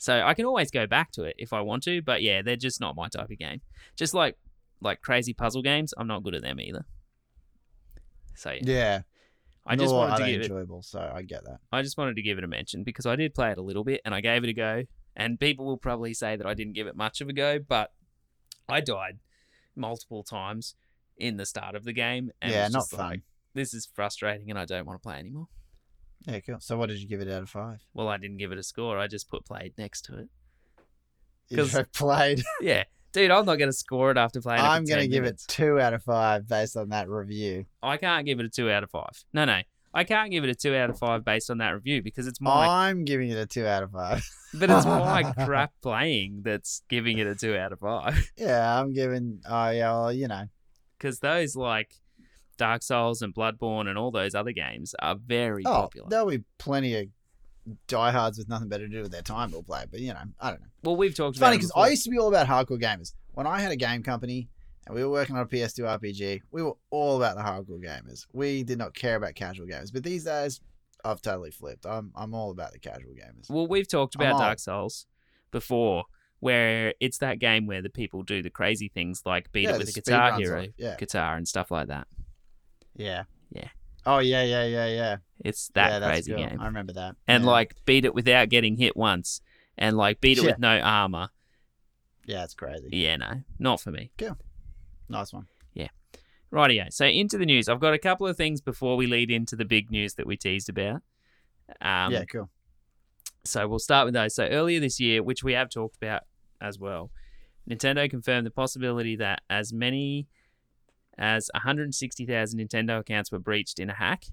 [0.01, 2.55] So I can always go back to it if I want to, but yeah, they're
[2.55, 3.61] just not my type of game.
[3.95, 4.35] Just like
[4.81, 6.85] like crazy puzzle games, I'm not good at them either.
[8.33, 9.01] So yeah, Yeah.
[9.63, 11.59] I just wanted to give it, enjoyable, so I get that.
[11.71, 13.83] I just wanted to give it a mention because I did play it a little
[13.83, 14.85] bit and I gave it a go.
[15.15, 17.91] And people will probably say that I didn't give it much of a go, but
[18.67, 19.19] I died
[19.75, 20.73] multiple times
[21.15, 22.31] in the start of the game.
[22.41, 22.99] And yeah, not fun.
[22.99, 23.21] like,
[23.53, 25.47] this is frustrating and I don't want to play anymore.
[26.27, 26.57] Yeah, cool.
[26.59, 27.79] So what did you give it out of five?
[27.93, 28.97] Well, I didn't give it a score.
[28.97, 30.29] I just put played next to it.
[31.49, 32.41] Because I played.
[32.61, 34.61] Yeah, dude, I'm not going to score it after playing.
[34.61, 35.45] I'm gonna give minutes.
[35.45, 37.65] it two out of five based on that review.
[37.81, 39.23] I can't give it a two out of five.
[39.33, 39.61] No, no,
[39.93, 42.39] I can't give it a two out of five based on that review because it's
[42.39, 44.25] my, I'm giving it a two out of five.
[44.53, 48.31] but it's my crap playing that's giving it a two out of five.
[48.37, 49.41] yeah, I'm giving.
[49.49, 50.45] Oh yeah, well, you know.
[50.97, 51.95] Because those like
[52.61, 56.07] Dark Souls and Bloodborne and all those other games are very Oh, popular.
[56.09, 57.07] there'll be plenty of
[57.87, 59.85] diehards with nothing better to do with their time will play.
[59.89, 60.67] But you know, I don't know.
[60.83, 61.71] Well, we've talked It's about funny because.
[61.75, 63.13] I used to be all about hardcore gamers.
[63.33, 64.49] When I had a game company
[64.85, 68.25] and we were working on a PS2 RPG, we were all about the hardcore gamers.
[68.33, 69.91] We did not care about casual gamers.
[69.93, 70.59] But these days,
[71.03, 71.85] I've totally flipped.
[71.85, 73.49] I'm I'm all about the casual gamers.
[73.49, 74.37] Well, we've talked about.
[74.39, 75.07] Dark Souls
[75.51, 76.05] before,
[76.39, 79.79] where it's that game where the people do the crazy things like beat Yeah, it
[79.79, 80.95] with a guitar hero yeah.
[80.97, 82.07] guitar and stuff like that.
[82.95, 83.23] Yeah.
[83.51, 83.67] Yeah.
[84.05, 85.17] Oh yeah, yeah, yeah, yeah.
[85.43, 86.47] It's that yeah, that's crazy cool.
[86.47, 86.59] game.
[86.59, 87.15] I remember that.
[87.27, 87.49] and yeah.
[87.49, 89.41] like beat it without getting hit once,
[89.77, 90.51] and like beat it Yeah.
[90.51, 91.29] with no armor.
[92.25, 92.89] yeah, it's crazy.
[92.91, 94.11] Yeah, no, not for me.
[94.17, 94.37] Cool.
[95.09, 95.47] Nice one.
[95.73, 95.89] Yeah.
[96.51, 96.91] Rightio.
[96.91, 97.67] So into the news.
[97.69, 100.37] I've got a couple of things before we lead into the big news that we
[100.37, 101.01] teased about.
[101.81, 102.49] Um, yeah, cool.
[103.43, 104.35] So we'll start with those.
[104.35, 106.23] So earlier this year, which we have talked about
[106.59, 107.11] as well,
[107.69, 110.27] Nintendo confirmed the possibility that as many
[111.17, 114.25] as 160,000 Nintendo accounts were breached in a hack.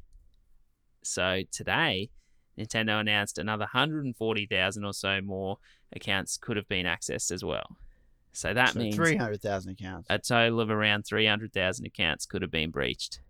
[1.02, 2.10] So today,
[2.58, 5.58] Nintendo announced another 140,000 or so more
[5.94, 7.76] accounts could have been accessed as well.
[8.32, 10.06] So that so means three hundred thousand accounts.
[10.10, 13.20] a total of around 300,000 accounts could have been breached.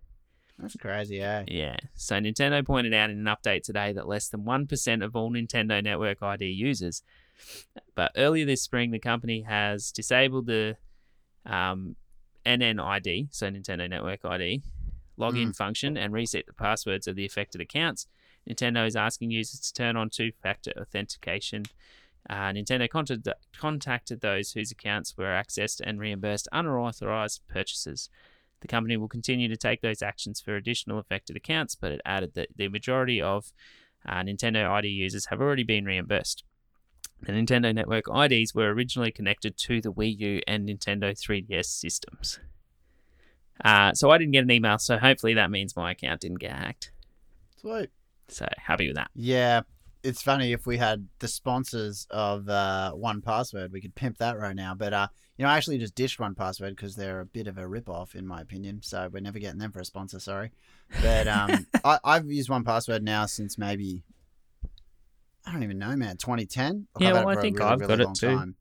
[0.59, 1.45] That's crazy, eh?
[1.47, 1.77] Yeah.
[1.95, 5.81] So Nintendo pointed out in an update today that less than 1% of all Nintendo
[5.81, 7.01] Network ID users.
[7.95, 10.75] But earlier this spring, the company has disabled the
[11.45, 11.95] um,
[12.45, 14.61] NNID, so Nintendo Network ID,
[15.19, 18.07] login function and reset the passwords of the affected accounts.
[18.49, 21.65] Nintendo is asking users to turn on two factor authentication.
[22.29, 28.09] Uh, Nintendo contacted, contacted those whose accounts were accessed and reimbursed unauthorized purchases.
[28.61, 32.33] The company will continue to take those actions for additional affected accounts, but it added
[32.33, 33.53] that the majority of
[34.07, 36.43] uh, Nintendo ID users have already been reimbursed.
[37.21, 42.39] The Nintendo Network IDs were originally connected to the Wii U and Nintendo 3DS systems.
[43.63, 46.53] Uh, so I didn't get an email, so hopefully that means my account didn't get
[46.53, 46.91] hacked.
[47.57, 47.89] Sweet.
[48.29, 49.09] So happy with that.
[49.15, 49.61] Yeah,
[50.03, 54.55] it's funny if we had the sponsors of uh, 1Password, we could pimp that right
[54.55, 54.73] now.
[54.75, 57.67] But uh, you know, I actually just ditched 1Password because they're a bit of a
[57.67, 58.81] rip off, in my opinion.
[58.81, 60.19] So we're never getting them for a sponsor.
[60.19, 60.51] Sorry,
[61.01, 64.03] but um, I, I've used 1Password now since maybe
[65.45, 66.87] I don't even know, man, 2010.
[66.95, 68.35] Like, Yeah, I've well, I it for a think really, I've really got it too.
[68.35, 68.55] Time.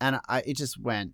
[0.00, 1.12] And I, it just went.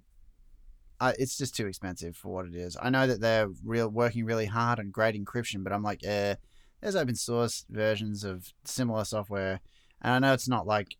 [1.00, 2.76] Uh, it's just too expensive for what it is.
[2.80, 6.36] I know that they're real working really hard on great encryption, but I'm like, eh,
[6.80, 9.60] there's open source versions of similar software,
[10.02, 10.96] and I know it's not like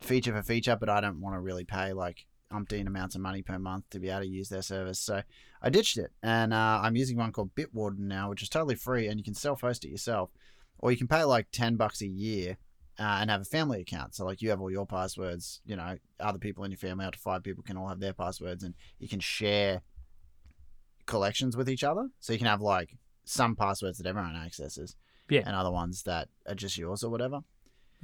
[0.00, 3.42] feature for feature, but I don't want to really pay like umpteen amounts of money
[3.42, 4.98] per month to be able to use their service.
[4.98, 5.22] So
[5.62, 9.06] I ditched it, and uh, I'm using one called Bitwarden now, which is totally free,
[9.08, 10.30] and you can self-host it yourself,
[10.78, 12.56] or you can pay like ten bucks a year.
[12.98, 14.14] Uh, and have a family account.
[14.14, 17.12] So, like, you have all your passwords, you know, other people in your family, up
[17.12, 19.82] to five people, can all have their passwords, and you can share
[21.06, 22.08] collections with each other.
[22.20, 24.96] So, you can have, like, some passwords that everyone accesses,
[25.28, 25.42] Yeah.
[25.46, 27.40] and other ones that are just yours or whatever.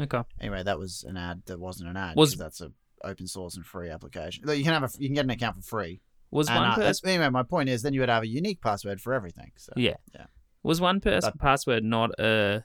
[0.00, 0.22] Okay.
[0.40, 2.16] Anyway, that was an ad that wasn't an ad.
[2.16, 2.72] Was- that's a
[3.04, 4.44] open source and free application.
[4.44, 6.00] Look, You can have a you can get an account for free.
[6.30, 8.60] Was And, one uh, person anyway, my point is, then you would have a unique
[8.62, 9.52] password for everything.
[9.56, 9.96] So Yeah.
[10.14, 10.26] yeah.
[10.62, 12.64] was one person That- password not a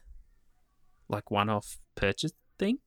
[1.10, 2.80] like one-off purchase thing?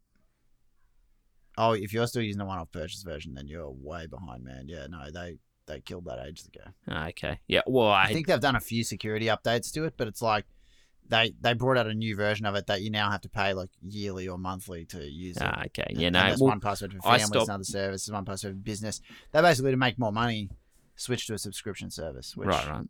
[1.59, 4.67] Oh, if you're still using the one-off purchase version, then you're way behind, man.
[4.69, 6.65] Yeah, no, they they killed that ages ago.
[6.89, 7.41] Ah, okay.
[7.47, 7.61] Yeah.
[7.67, 10.47] Well, I, I think they've done a few security updates to it, but it's like
[11.09, 13.53] they they brought out a new version of it that you now have to pay
[13.53, 15.43] like yearly or monthly to use it.
[15.45, 15.87] Ah, okay.
[15.91, 16.07] Yeah.
[16.09, 16.21] and No.
[16.27, 19.01] there's well, 1Password for families, stopped- another service, 1Password for business.
[19.33, 20.51] They basically to make more money,
[20.97, 22.37] switch to a subscription service.
[22.37, 22.69] Which, right.
[22.69, 22.87] Right.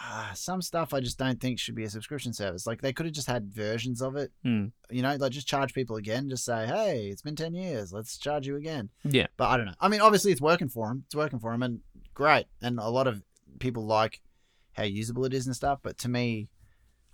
[0.00, 2.66] Ah, some stuff I just don't think should be a subscription service.
[2.66, 4.30] Like they could have just had versions of it.
[4.44, 4.66] Hmm.
[4.90, 6.28] You know, like just charge people again.
[6.28, 7.92] Just say, hey, it's been ten years.
[7.92, 8.90] Let's charge you again.
[9.02, 9.26] Yeah.
[9.36, 9.74] But I don't know.
[9.80, 11.02] I mean, obviously it's working for them.
[11.06, 11.80] It's working for them, and
[12.14, 12.46] great.
[12.62, 13.22] And a lot of
[13.58, 14.20] people like
[14.74, 15.80] how usable it is and stuff.
[15.82, 16.48] But to me,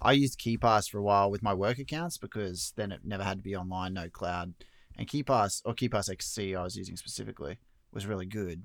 [0.01, 3.39] I used KeePass for a while with my work accounts because then it never had
[3.39, 4.53] to be online, no cloud.
[4.97, 7.59] And KeePass or KeePass XC I was using specifically
[7.93, 8.65] was really good.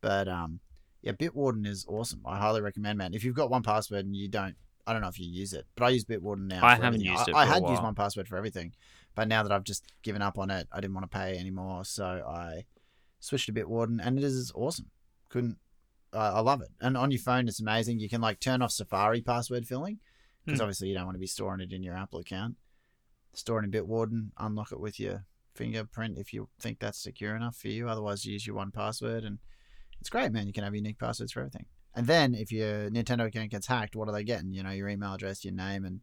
[0.00, 0.60] But um,
[1.02, 2.20] yeah, Bitwarden is awesome.
[2.26, 3.14] I highly recommend, man.
[3.14, 4.56] If you've got 1Password and you don't,
[4.86, 6.64] I don't know if you use it, but I use Bitwarden now.
[6.64, 7.06] I haven't everything.
[7.12, 8.72] used it I a had used 1Password for everything,
[9.14, 11.84] but now that I've just given up on it, I didn't want to pay anymore,
[11.84, 12.64] so I
[13.20, 14.90] switched to Bitwarden, and it is awesome.
[15.28, 15.58] Couldn't.
[16.12, 16.68] Uh, I love it.
[16.80, 17.98] And on your phone, it's amazing.
[18.00, 19.98] You can like turn off Safari password filling
[20.46, 20.62] because Hmm.
[20.64, 22.56] obviously you don't want to be storing it in your Apple account.
[23.34, 24.30] Store it in Bitwarden.
[24.38, 27.88] Unlock it with your fingerprint if you think that's secure enough for you.
[27.90, 29.38] Otherwise, use your one password, and
[30.00, 30.46] it's great, man.
[30.46, 31.66] You can have unique passwords for everything.
[31.94, 34.52] And then if your Nintendo account gets hacked, what are they getting?
[34.52, 36.00] You know, your email address, your name, and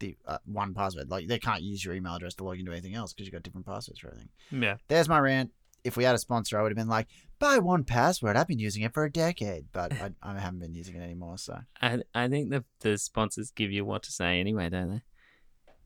[0.00, 1.10] the uh, one password.
[1.10, 3.42] Like they can't use your email address to log into anything else because you've got
[3.42, 4.30] different passwords for everything.
[4.50, 4.76] Yeah.
[4.88, 5.52] There's my rant.
[5.84, 7.06] If we had a sponsor, I would have been like,
[7.38, 8.34] buy 1Password.
[8.34, 11.38] I've been using it for a decade, but I, I haven't been using it anymore.
[11.38, 15.02] So I I think the the sponsors give you what to say anyway, don't they?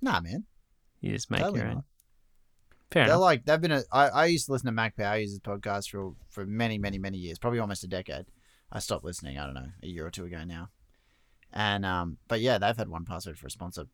[0.01, 0.45] nah, man.
[1.01, 1.75] You just make Totally your own.
[1.77, 1.85] not.
[2.93, 3.21] Fair They're enough.
[3.21, 3.73] like they've been.
[3.73, 6.99] A, I, I used to listen to Mac Power Users podcast for for many many
[6.99, 8.27] many years, probably almost a decade.
[8.71, 9.39] I stopped listening.
[9.39, 10.71] I don't know a year or two ago now.
[11.53, 13.85] And um, but yeah, they've had 1Password for a sponsor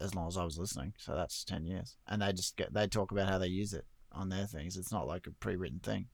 [0.00, 1.96] as long as I was listening, so that's ten years.
[2.08, 4.76] And they just get they talk about how they use it on their things.
[4.76, 6.06] It's not like a pre-written thing.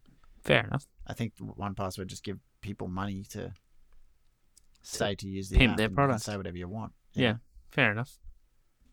[0.44, 0.86] Fair enough.
[1.06, 3.52] I think 1Password just give people money to
[4.82, 6.24] say to use the pimp app their and can product.
[6.24, 6.92] say whatever you want.
[7.12, 7.34] Yeah.
[7.70, 8.18] Fair enough.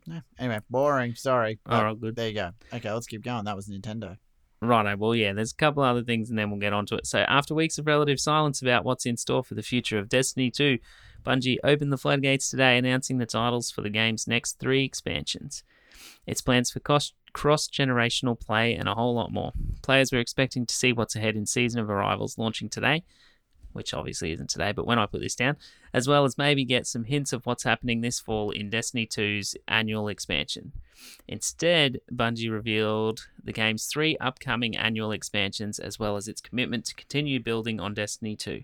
[0.05, 0.19] Yeah.
[0.37, 1.15] Anyway, boring.
[1.15, 1.59] Sorry.
[1.67, 2.15] All right, good.
[2.15, 2.51] There you go.
[2.73, 3.45] Okay, let's keep going.
[3.45, 4.17] That was Nintendo.
[4.61, 4.95] Righto.
[4.97, 7.05] Well, yeah, there's a couple other things and then we'll get onto it.
[7.05, 10.49] So, after weeks of relative silence about what's in store for the future of Destiny
[10.49, 10.79] 2,
[11.25, 15.63] Bungie opened the floodgates today, announcing the titles for the game's next three expansions.
[16.25, 19.51] Its plans for cross generational play and a whole lot more.
[19.81, 23.03] Players were expecting to see what's ahead in Season of Arrivals launching today,
[23.75, 25.57] which obviously isn't today, but when I put this down,
[25.93, 29.57] as well as maybe get some hints of what's happening this fall in Destiny 2's
[29.67, 30.71] annual expansion.
[31.27, 36.95] Instead, Bungie revealed the game's three upcoming annual expansions as well as its commitment to
[36.95, 38.63] continue building on Destiny 2.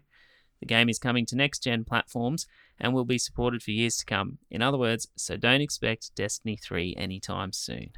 [0.62, 2.48] The game is coming to next gen platforms
[2.80, 4.38] and will be supported for years to come.
[4.50, 7.90] In other words, so don't expect Destiny 3 anytime soon.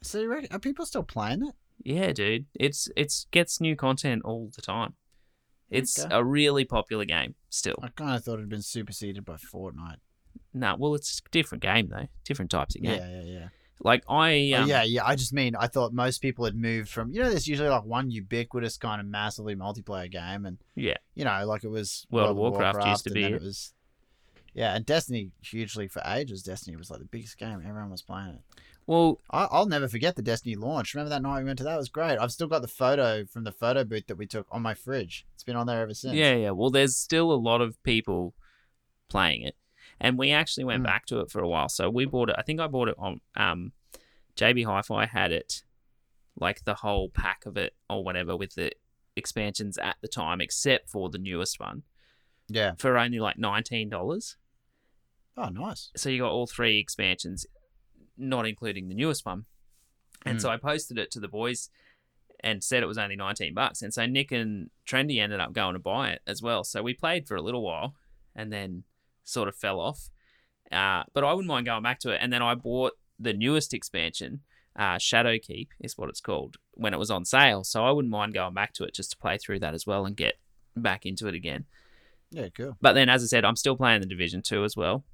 [0.00, 1.54] So are people still playing it?
[1.84, 4.94] Yeah, dude, it's it's gets new content all the time.
[5.70, 6.14] It's Okay.
[6.14, 7.76] a really popular game still.
[7.82, 9.96] I kind of thought it had been superseded by Fortnite.
[10.54, 12.98] No, well, it's a different game though, different types of game.
[12.98, 13.48] Yeah, yeah, yeah.
[13.80, 15.04] Like I, Oh, um, yeah, yeah.
[15.06, 17.84] I just mean I thought most people had moved from you know there's usually like
[17.84, 20.96] one ubiquitous kind of massively multiplayer game, and Yeah.
[21.14, 23.74] you know like it was World of Warcraft used to be it was
[24.54, 26.42] yeah, and Destiny hugely for ages.
[26.42, 27.62] Destiny was like the biggest game.
[27.64, 28.40] Everyone was playing it.
[28.88, 30.94] Well, I, I'll never forget the Destiny launch.
[30.94, 31.74] Remember that night we went to that?
[31.74, 32.16] It was great.
[32.18, 35.26] I've still got the photo from the photo booth that we took on my fridge.
[35.34, 36.14] It's been on there ever since.
[36.14, 36.50] Yeah, yeah.
[36.52, 38.34] Well, there's still a lot of people
[39.10, 39.56] playing it,
[40.00, 40.86] and we actually went Mm.
[40.86, 41.68] back to it for a while.
[41.68, 42.36] So we bought it.
[42.38, 43.72] I think I bought it on um,
[44.36, 45.62] JB Hi-Fi had it,
[46.40, 48.72] like the whole pack of it or whatever with the
[49.16, 51.82] expansions at the time, except for the newest one
[52.48, 52.72] Yeah.
[52.78, 54.36] for only like nineteen dollars.
[55.36, 55.90] Oh, nice.
[55.94, 57.46] So you got all three expansions,
[58.18, 59.46] not including the newest one.
[60.26, 60.42] And Mm.
[60.42, 61.70] so I posted it to the boys
[62.40, 63.82] and said it was only 19 bucks.
[63.82, 66.64] And so Nick and Trendy ended up going to buy it as well.
[66.64, 67.94] So we played for a little while
[68.34, 68.84] and then
[69.24, 70.10] sort of fell off.
[70.70, 72.18] Uh, but I wouldn't mind going back to it.
[72.20, 74.40] And then I bought the newest expansion,
[74.76, 77.64] uh, Shadowkeep is what it's called, when it was on sale.
[77.64, 80.04] So I wouldn't mind going back to it just to play through that as well
[80.06, 80.38] and get
[80.76, 81.64] back into it again.
[82.30, 82.76] Yeah, cool.
[82.80, 85.04] But then, as I said, I'm still playing the Division 2 as well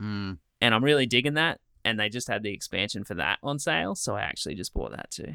[0.00, 0.38] Mm.
[0.60, 1.60] and I'm really digging that.
[1.84, 4.92] And they just had the expansion for that on sale, so I actually just bought
[4.92, 5.34] that too.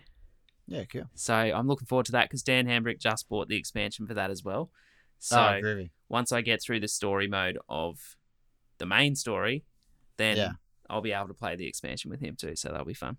[0.68, 1.04] Yeah, cool.
[1.16, 4.30] So I'm looking forward to that because Dan Hambrick just bought the expansion for that
[4.32, 4.72] as well.
[5.20, 5.90] So oh, groovy.
[6.10, 7.98] once I get through the story mode of
[8.78, 9.66] the main story,
[10.18, 10.52] then Yeah.
[10.90, 12.56] I'll be able to play the expansion with him too.
[12.56, 13.18] So that'll be fun.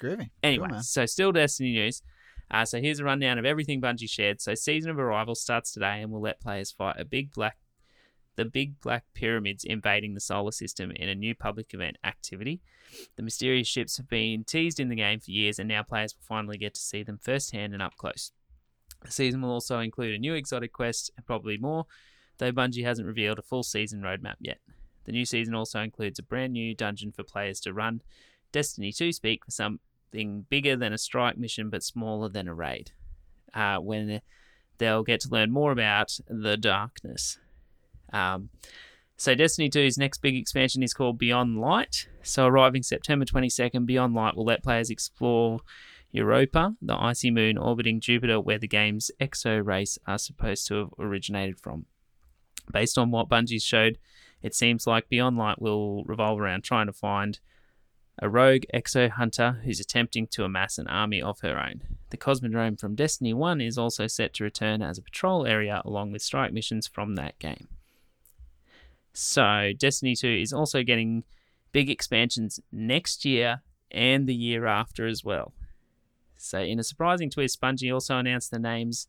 [0.00, 0.30] Groovy.
[0.42, 2.02] Anyway, Cool, so still Destiny news.
[2.50, 4.40] Uh, so here's a rundown of everything Bungie shared.
[4.40, 7.56] So Season of Arrival starts today and we'll let players fight a big black,
[8.36, 12.60] the big black pyramids invading the solar system in a new public event activity.
[13.16, 16.26] The mysterious ships have been teased in the game for years, and now players will
[16.26, 18.32] finally get to see them firsthand and up close.
[19.04, 21.86] The season will also include a new exotic quest and probably more,
[22.38, 24.58] though Bungie hasn't revealed a full season roadmap yet.
[25.04, 28.02] The new season also includes a brand new dungeon for players to run,
[28.52, 32.92] Destiny 2 speak for something bigger than a strike mission but smaller than a raid,
[33.54, 34.20] uh, when
[34.78, 37.38] they'll get to learn more about the darkness.
[38.12, 38.50] Um,
[39.16, 42.08] so, Destiny 2's next big expansion is called Beyond Light.
[42.22, 45.60] So, arriving September 22nd, Beyond Light will let players explore
[46.12, 50.90] Europa, the icy moon orbiting Jupiter, where the game's exo race are supposed to have
[50.98, 51.86] originated from.
[52.72, 53.98] Based on what Bungie showed,
[54.42, 57.38] it seems like Beyond Light will revolve around trying to find
[58.20, 61.82] a rogue exo hunter who's attempting to amass an army of her own.
[62.10, 66.12] The Cosmodrome from Destiny 1 is also set to return as a patrol area along
[66.12, 67.68] with strike missions from that game.
[69.18, 71.24] So, Destiny 2 is also getting
[71.72, 75.54] big expansions next year and the year after as well.
[76.36, 79.08] So, in a surprising twist, Bungie also announced the names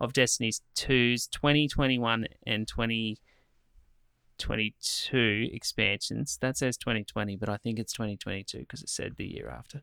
[0.00, 6.38] of Destiny 2's 2021 and 2022 expansions.
[6.40, 9.82] That says 2020, but I think it's 2022 because it said the year after.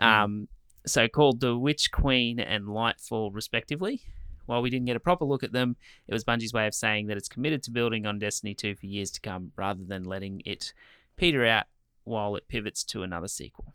[0.00, 0.48] Um,
[0.84, 4.02] so, called the Witch Queen and Lightfall, respectively.
[4.48, 7.06] While we didn't get a proper look at them, it was Bungie's way of saying
[7.08, 10.40] that it's committed to building on Destiny 2 for years to come rather than letting
[10.46, 10.72] it
[11.16, 11.66] peter out
[12.04, 13.74] while it pivots to another sequel.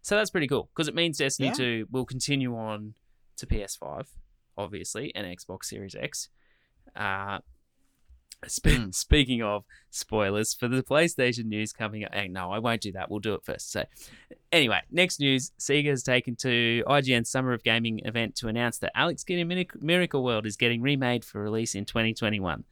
[0.00, 1.54] So that's pretty cool because it means Destiny Yeah.
[1.54, 2.94] 2 will continue on
[3.36, 4.06] to PS5,
[4.56, 6.30] obviously, and Xbox Series X.
[6.96, 7.40] Uh,
[8.46, 8.94] Spe- Mm.
[8.94, 13.10] Speaking of spoilers for the PlayStation news coming up, eh, no, I won't do that.
[13.10, 13.70] We'll do it first.
[13.70, 13.84] So,
[14.50, 18.92] anyway, next news: Sega has taken to IGN's Summer of Gaming event to announce that
[18.94, 22.64] Alex Kidd in Miracle World is getting remade for release in 2021.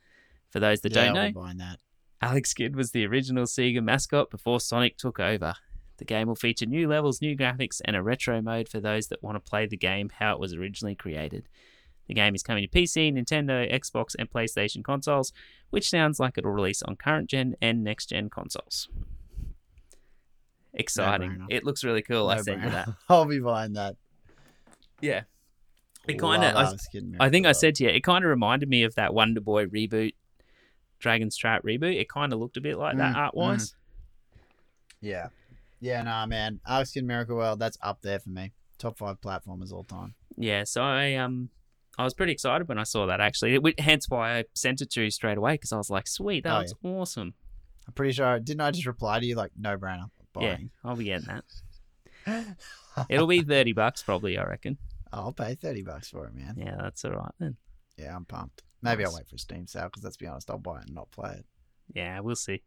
[0.50, 1.78] For those that yeah, don't know, I'll be buying that.
[2.22, 5.54] Alex Kidd was the original Sega mascot before Sonic took over.
[5.98, 9.22] The game will feature new levels, new graphics, and a retro mode for those that
[9.22, 11.48] want to play the game how it was originally created.
[12.08, 15.32] The game is coming to PC, Nintendo, Xbox, and PlayStation consoles,
[15.70, 18.88] which sounds like it'll release on current gen and next gen consoles.
[20.74, 21.38] Exciting.
[21.38, 21.46] No-brainer.
[21.50, 22.28] it looks really cool.
[22.28, 22.70] I No you brainer.
[22.72, 22.88] that.
[23.08, 23.96] I'll be buying that.
[25.00, 25.22] Yeah.
[26.06, 28.24] It kind of, I, Alex Kidd in I think I said to you, it kind
[28.24, 30.14] of reminded me of that Wonder Boy reboot,
[30.98, 32.00] Dragon's Trap reboot.
[32.00, 33.74] It kind of looked a bit like that Mm, art wise.
[35.00, 35.28] Yeah.
[35.80, 36.60] Yeah, nah, man.
[36.66, 38.52] Alex Kidd Miracle World, that's up there for me.
[38.78, 40.14] Top five platformers all time.
[40.36, 41.50] Yeah, so I um
[41.98, 43.56] I was pretty excited when I saw that actually.
[43.56, 46.44] It, hence why I sent it to you straight away because I was like, sweet,
[46.44, 47.34] that Oh, looks awesome.
[47.87, 48.38] I'm pretty sure.
[48.38, 50.11] Didn't I just reply to you like no brainer?
[50.40, 51.44] Yeah, I'll be getting that.
[53.08, 54.78] It'll be thirty bucks probably, I reckon.
[55.12, 56.54] I'll pay thirty bucks for it, man.
[56.56, 57.56] Yeah, that's all right then.
[57.96, 58.62] Yeah, I'm pumped.
[58.82, 60.94] Maybe I'll wait for a Steam sale because let's be honest, I'll buy it and
[60.94, 61.46] not play it.
[61.92, 62.62] Yeah, we'll see.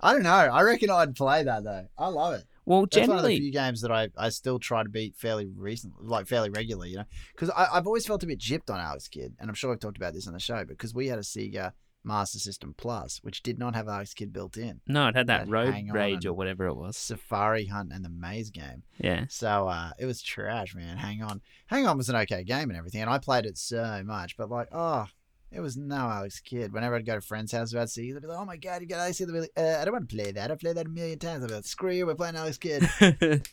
[0.00, 0.30] I don't know.
[0.30, 1.86] I reckon I'd play that though.
[1.98, 2.44] I love it.
[2.64, 5.46] Well, That's one of the few games that I, I still try to beat fairly
[5.46, 9.08] recently, like fairly regularly, you know, because I've always felt a bit gypped on Alex
[9.08, 11.22] Kidd, and I'm sure I've talked about this on the show, because we had a
[11.22, 11.72] Sega
[12.04, 14.82] Master System Plus, which did not have Alex Kidd built in.
[14.86, 16.98] no, it had that That road rage or whatever it was.
[16.98, 18.82] Safari Hunt and the Maze game.
[18.98, 20.98] Yeah, So uh, it was trash, man.
[20.98, 24.02] Hang on, Hang on was an okay game and everything, and I played it so
[24.04, 25.06] much, but like, oh,
[25.50, 26.72] it was no Alex Kidd.
[26.72, 28.86] Whenever I'd go to friends' house about Sega, they'd be like, "Oh my god, you
[28.88, 30.50] got Alex Kidd!" Like, uh, "I don't want to play that.
[30.50, 32.88] I've played that a million times." I'd be like, "Screw you, we're playing Alex Kidd."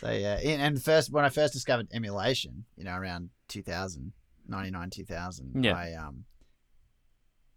[0.00, 4.12] So yeah, and and first when I first discovered emulation, you know, around 2000,
[4.46, 5.74] 99, 2000, Yeah.
[5.74, 6.24] I um,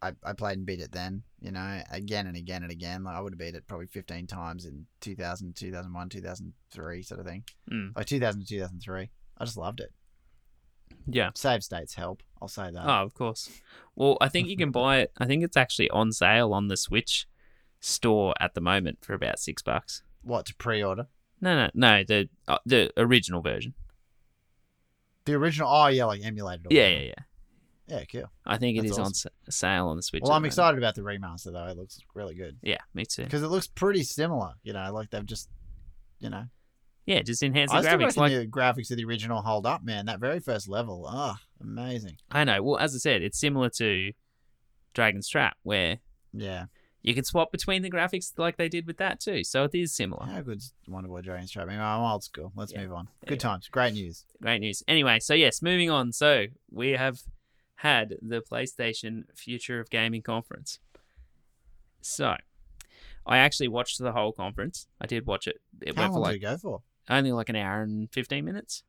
[0.01, 3.04] I, I played and beat it then, you know, again and again and again.
[3.04, 7.27] Like I would have beat it probably 15 times in 2000, 2001, 2003 sort of
[7.27, 7.43] thing.
[7.71, 7.95] Mm.
[7.95, 9.10] Like 2000 2003.
[9.38, 9.93] I just loved it.
[11.06, 11.30] yeah.
[11.36, 12.23] Save states help.
[12.41, 12.84] I'll say that.
[12.86, 13.49] Oh, of course.
[13.95, 15.12] Well, I think you can buy it.
[15.17, 17.27] I think it's actually on sale on the Switch
[17.80, 20.04] store at the moment for about six bucks.
[20.23, 21.08] What to pre-order?
[21.39, 22.04] No, no, no.
[22.04, 23.73] The uh, the original version.
[25.25, 25.69] The original.
[25.71, 26.67] Oh yeah, like emulated.
[26.69, 27.13] Yeah, yeah, yeah.
[27.88, 28.32] Yeah, cool.
[28.45, 29.32] I think it That's is on awesome.
[29.45, 30.21] sa- sale on the Switch.
[30.23, 31.65] Well, I'm excited about the remaster though.
[31.67, 33.23] It looks really good Yeah, me too.
[33.23, 34.54] because it looks pretty similar.
[34.63, 35.49] You know, like they've just,
[36.19, 36.45] you know,
[37.06, 37.99] Yeah, just enhance the I still graphics.
[38.17, 40.06] reckon Like the graphics of the original hold up, man.
[40.06, 42.17] That very first level, ah, amazing.
[42.32, 42.62] I know.
[42.63, 44.12] Well, as I said, it's similar to
[44.93, 46.00] Dragon's Trap, where
[46.34, 46.65] Yeah.
[47.02, 49.43] you can swap between the graphics like they did with that too.
[49.43, 50.26] So it is similar.
[50.26, 51.67] How good's Wonder Boy Dragon's Trap?
[51.67, 52.52] I mean, I'm old school.
[52.56, 52.84] Let's Yeah.
[52.84, 53.00] move on.
[53.08, 53.28] Anyway.
[53.28, 53.67] Good times.
[53.69, 54.26] Great news.
[54.41, 54.84] Great news.
[54.88, 56.12] Anyway, so yes, moving on.
[56.12, 57.21] So we have
[57.76, 60.80] had the PlayStation Future of Gaming conference.
[62.02, 62.36] So
[63.26, 64.88] I actually watched the whole conference.
[65.00, 65.58] I did watch it.
[65.82, 66.82] It How went for long like did it go for?
[67.10, 68.84] only like an hour and fifteen minutes.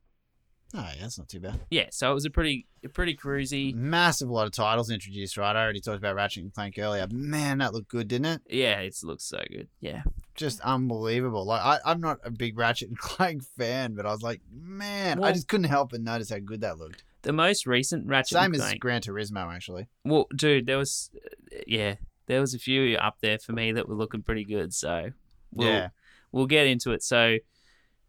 [0.75, 1.59] Oh, yeah, that's not too bad.
[1.69, 3.75] Yeah, so it was a pretty a pretty cruisy.
[3.75, 5.55] Massive lot of titles introduced, right?
[5.55, 7.05] I already talked about Ratchet and Clank earlier.
[7.11, 8.41] Man, that looked good, didn't it?
[8.49, 9.67] Yeah, it looks so good.
[9.81, 10.01] Yeah.
[10.33, 11.45] Just unbelievable.
[11.45, 15.23] Like I, I'm not a big Ratchet and Clank fan, but I was like, man,
[15.23, 17.03] I just couldn't help but notice how good that looked.
[17.21, 18.79] The most recent Ratchet Same and as Clank.
[18.81, 19.87] Gran Turismo, actually.
[20.03, 21.11] Well, dude, there was,
[21.67, 24.73] yeah, there was a few up there for me that were looking pretty good.
[24.73, 25.11] So
[25.53, 25.89] we'll Yeah.
[26.31, 27.03] we'll get into it.
[27.03, 27.37] So,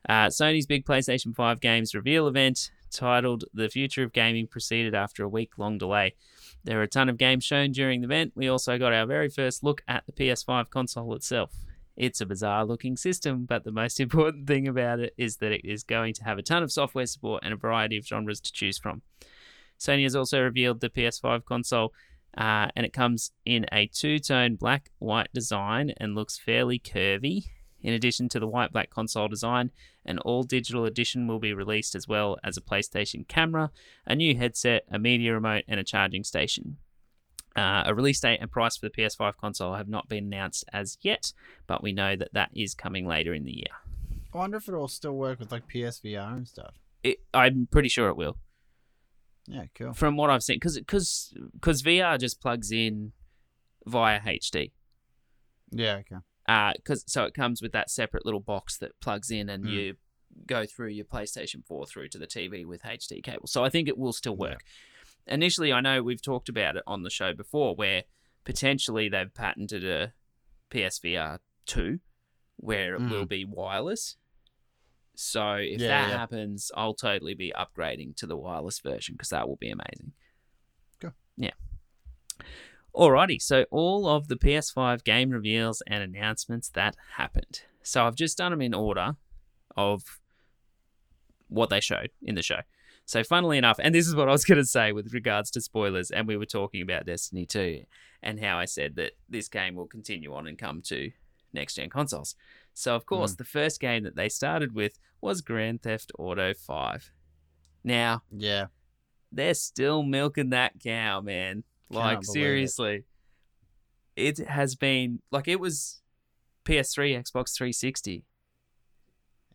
[0.08, 5.24] uh, Sony's big PlayStation 5 games reveal event titled "The Future of Gaming" proceeded after
[5.24, 6.14] a week-long delay.
[6.64, 8.32] There were a ton of games shown during the event.
[8.34, 11.52] We also got our very first look at the PS5 console itself.
[11.96, 15.64] It's a bizarre looking system, but the most important thing about it is that it
[15.64, 18.52] is going to have a ton of software support and a variety of genres to
[18.52, 19.02] choose from.
[19.78, 21.92] Sony has also revealed the PS5 console,
[22.36, 27.44] uh, and it comes in a two tone black white design and looks fairly curvy.
[27.84, 29.70] In addition to the white black console design,
[30.06, 33.70] an all digital edition will be released as well as a PlayStation camera,
[34.06, 36.78] a new headset, a media remote, and a charging station.
[37.54, 40.96] Uh, a release date and price for the PS5 console have not been announced as
[41.02, 41.32] yet,
[41.66, 43.76] but we know that that is coming later in the year.
[44.32, 46.74] I wonder if it'll still work with like PSVR and stuff.
[47.02, 48.38] It, I'm pretty sure it will.
[49.46, 49.92] Yeah, cool.
[49.92, 53.12] from what I've seen, because because VR just plugs in
[53.84, 54.72] via HD.
[55.70, 56.16] Yeah, okay.
[56.46, 59.70] Because so it comes with that separate little box that plugs in, and Mm.
[59.72, 59.96] you
[60.46, 63.46] go through your PlayStation Four through to the TV with HD cable.
[63.46, 64.64] So I think it will still work.
[65.26, 68.04] Initially, I know we've talked about it on the show before, where
[68.44, 70.12] potentially they've patented a
[70.70, 72.00] PSVR two,
[72.56, 73.10] where it Mm.
[73.10, 74.16] will be wireless.
[75.14, 76.18] So if Yeah, that yeah.
[76.18, 80.12] happens, I'll totally be upgrading to the wireless version because that will be amazing.
[81.00, 81.14] Cool.
[81.36, 81.52] Yeah.
[82.94, 87.62] Alrighty, so all of the PS5 game reveals and announcements that happened.
[87.82, 89.16] So I've just done them in order
[89.76, 90.20] of
[91.48, 92.60] what they showed in the show.
[93.06, 95.60] So, funnily enough, and this is what I was going to say with regards to
[95.60, 97.84] spoilers, and we were talking about Destiny 2
[98.22, 101.10] and how I said that this game will continue on and come to
[101.52, 102.34] next gen consoles.
[102.72, 103.36] So, of course, hmm.
[103.38, 107.12] the first game that they started with was Grand Theft Auto 5.
[107.84, 108.66] Now, Yeah.
[109.30, 111.64] they're still milking that cow, man.
[111.90, 112.32] Like believe it.
[112.32, 113.04] seriously.
[114.16, 114.38] It.
[114.38, 116.00] has been like it was
[116.64, 118.24] PS3, Xbox 360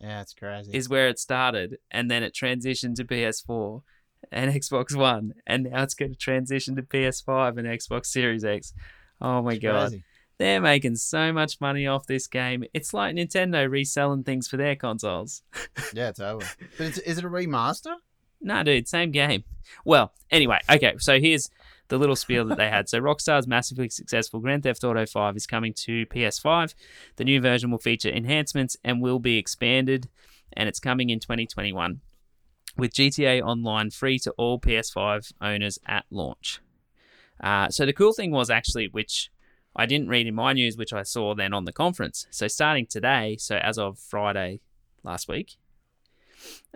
[0.02, 0.72] Yeah, it's crazy.
[0.76, 3.82] is where it started and then it transitioned to PS4
[4.32, 8.74] and Xbox 1 and now it's going to transition to PS5 and Xbox Series X.
[9.22, 9.90] Oh my It's god.
[9.90, 10.04] crazy.
[10.38, 12.64] They're making so much money off this game.
[12.74, 15.42] It's like Nintendo reselling things for their consoles.
[15.94, 16.46] Yeah, totally.
[16.78, 17.96] But it's, is it a remaster?
[18.42, 19.44] No, dude, same game.
[19.84, 21.50] Well, anyway, okay, so here's
[21.90, 22.88] the little spiel that they had.
[22.88, 26.74] So Rockstar's massively successful Grand Theft Auto 5 is coming to PS5.
[27.18, 30.08] The new version will feature enhancements and will be expanded,
[30.54, 32.00] and it's coming in 2021
[32.78, 36.62] with GTA Online free to all PS5 owners at launch.
[37.42, 39.32] Uh, so the cool thing was actually, which
[39.76, 42.28] I didn't read in my news, which I saw then on the conference.
[42.30, 44.62] So starting today, so as of Friday
[45.04, 45.58] last week,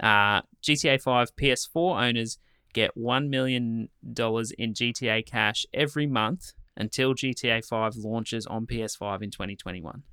[0.01, 2.37] uh, GTA 5 PS4 owners
[2.73, 9.31] get $1 million in GTA cash every month until GTA 5 launches on PS5 in
[9.31, 10.03] 2021.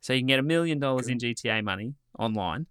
[0.00, 2.66] So you can get a million dollars in GTA money online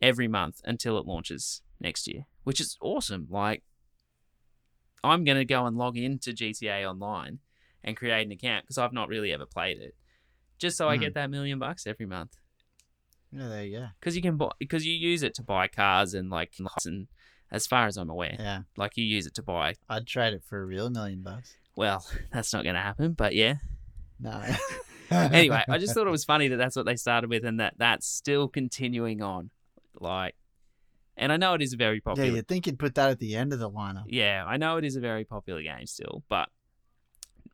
[0.00, 3.26] every month until it launches next year, which is awesome.
[3.30, 3.62] Like,
[5.02, 7.38] I'm going to go and log into GTA Online
[7.84, 9.94] and create an account because I've not really ever played it,
[10.58, 11.00] just so I Mhm.
[11.00, 12.36] get that million bucks every month
[13.30, 13.86] Yeah, there you go.
[14.00, 16.54] because you can buy because you use it to buy cars and like
[16.86, 17.08] and
[17.50, 18.62] as far as I'm aware, Yeah.
[18.76, 19.74] like you use it to buy.
[19.88, 21.56] I'd trade it for a real million bucks.
[21.76, 23.54] Well, that's not going to happen, but yeah.
[24.20, 24.42] No.
[25.10, 27.72] Anyway, I just thought it was funny that that's what they started with and that
[27.78, 29.48] that's still continuing on,
[29.98, 30.34] like.
[31.16, 32.28] And I know it is a very popular.
[32.28, 34.04] Yeah, you'd think you'd put that at the end of the lineup.
[34.06, 36.50] Yeah, I know it is a very popular game still, but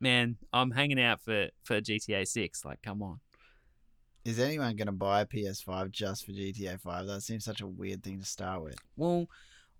[0.01, 2.65] man, I'm hanging out for for GTA Six.
[2.65, 3.21] Like, come on.
[4.25, 7.07] Is anyone going to buy a PS5 just for GTA 5?
[7.07, 8.75] That seems such a weird thing to start with.
[8.97, 9.27] Well,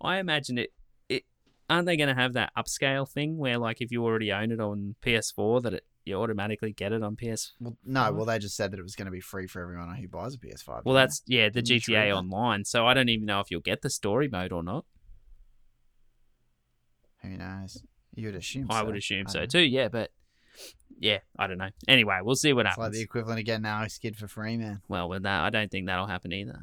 [0.01, 0.73] I imagine it.
[1.09, 1.23] It
[1.69, 4.59] aren't they going to have that upscale thing where, like, if you already own it
[4.59, 7.53] on PS4, that it you automatically get it on PS.
[7.59, 9.93] Well, no, well, they just said that it was going to be free for everyone
[9.95, 10.67] who buys a PS5.
[10.67, 10.93] Well, didn't they?
[10.93, 12.15] that's yeah, the Didn't GTA?
[12.15, 12.63] Online.
[12.63, 14.85] So I don't even know if you'll get the story mode or not.
[17.23, 17.81] Who knows?
[18.13, 18.85] You would assume I so.
[18.85, 19.61] would assume I so don't too.
[19.61, 20.11] Yeah, but
[20.99, 21.69] yeah, I don't know.
[21.87, 22.69] Anyway, we'll see what know.
[22.69, 24.81] It's like the equivalent of getting Alex Kidd for free, man.
[24.87, 26.59] Well, with that, I don't think that'll happen either.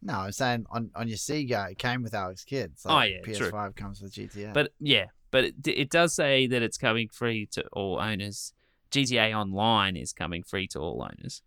[0.00, 2.70] No, I'm saying on, on your Sega, it came with Alex Kidd.
[2.72, 3.50] It's Oh, yeah, true.
[3.50, 4.54] PS5 comes with GTA.
[4.54, 8.52] But yeah, but it, it does say that it's coming free to all owners.
[8.90, 11.42] GTA Online is coming free to all owners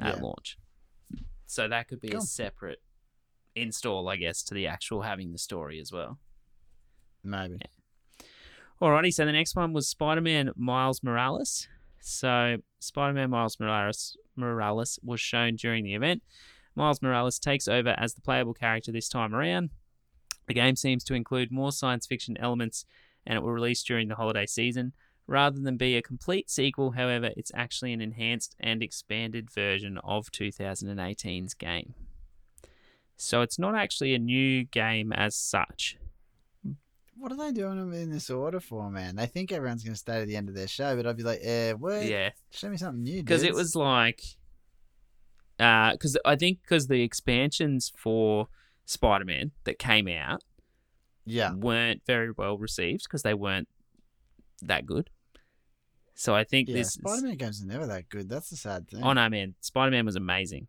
[0.00, 0.22] at Yeah.
[0.22, 0.56] launch.
[1.46, 2.18] So that could be Cool.
[2.18, 2.80] a separate
[3.56, 6.18] install, I guess, to the actual having the story as well.
[7.24, 7.58] maybe.
[8.80, 11.66] Alrighty, so the next one was Spider Man Miles Morales.
[12.00, 16.22] So Spider Man Miles Morales, Morales was shown during the event.
[16.78, 19.70] Miles Morales takes over as the playable character this time around.
[20.46, 22.86] The game seems to include more science fiction elements
[23.26, 24.92] and it will release during the holiday season.
[25.26, 30.30] Rather than be a complete sequel, however, it's actually an enhanced and expanded version of
[30.30, 31.94] 2018's game.
[33.16, 35.98] So it's not actually a new game as such.
[37.18, 39.16] What are they doing them in this order for, man?
[39.16, 41.24] They think everyone's going to stay to the end of their show, but I'd be
[41.24, 42.06] like, eh, what?
[42.06, 42.30] Yeah.
[42.52, 44.22] Show me something new, because it was like
[45.58, 48.48] Uh, because I think because the expansions for
[48.84, 50.42] Spider-Man that came out
[51.26, 51.52] Yeah.
[51.52, 53.68] weren't very well received because they weren't
[54.62, 55.10] that good.
[56.14, 56.94] So I think Yeah, this.
[56.94, 58.28] Spider Man games are never that good.
[58.28, 59.02] That's the sad thing.
[59.02, 59.54] Oh no, man!
[59.60, 60.66] Spider-Man was amazing.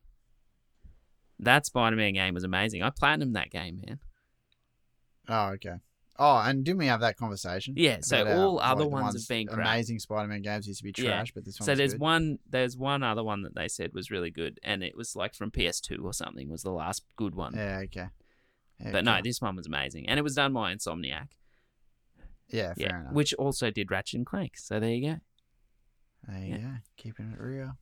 [1.39, 2.83] That Spider-Man game was amazing.
[2.83, 3.99] I platinumed that game, man.
[5.27, 5.75] Oh, okay.
[6.21, 7.75] Oh, and didn't we have that conversation?
[7.77, 9.59] Yeah, so About, all other like, the ones have been crap.
[9.65, 11.11] Amazing Spider Man games used to be Yeah.
[11.11, 12.01] trash, but this one So there's good.
[12.01, 15.33] one, there's one other one that they said was really good, and it was like
[15.33, 16.49] from PS2 or something.
[16.49, 17.53] Was the last good one.
[17.55, 18.07] Yeah, okay.
[18.81, 21.29] Yeah, But no, this one was amazing, and it was done by Insomniac.
[22.49, 23.13] Yeah, fair yeah, enough.
[23.13, 24.57] which also did Ratchet and Clank.
[24.57, 25.19] So there you go.
[26.27, 26.57] there you yeah.
[26.57, 26.71] go.
[26.97, 27.77] Keeping it real.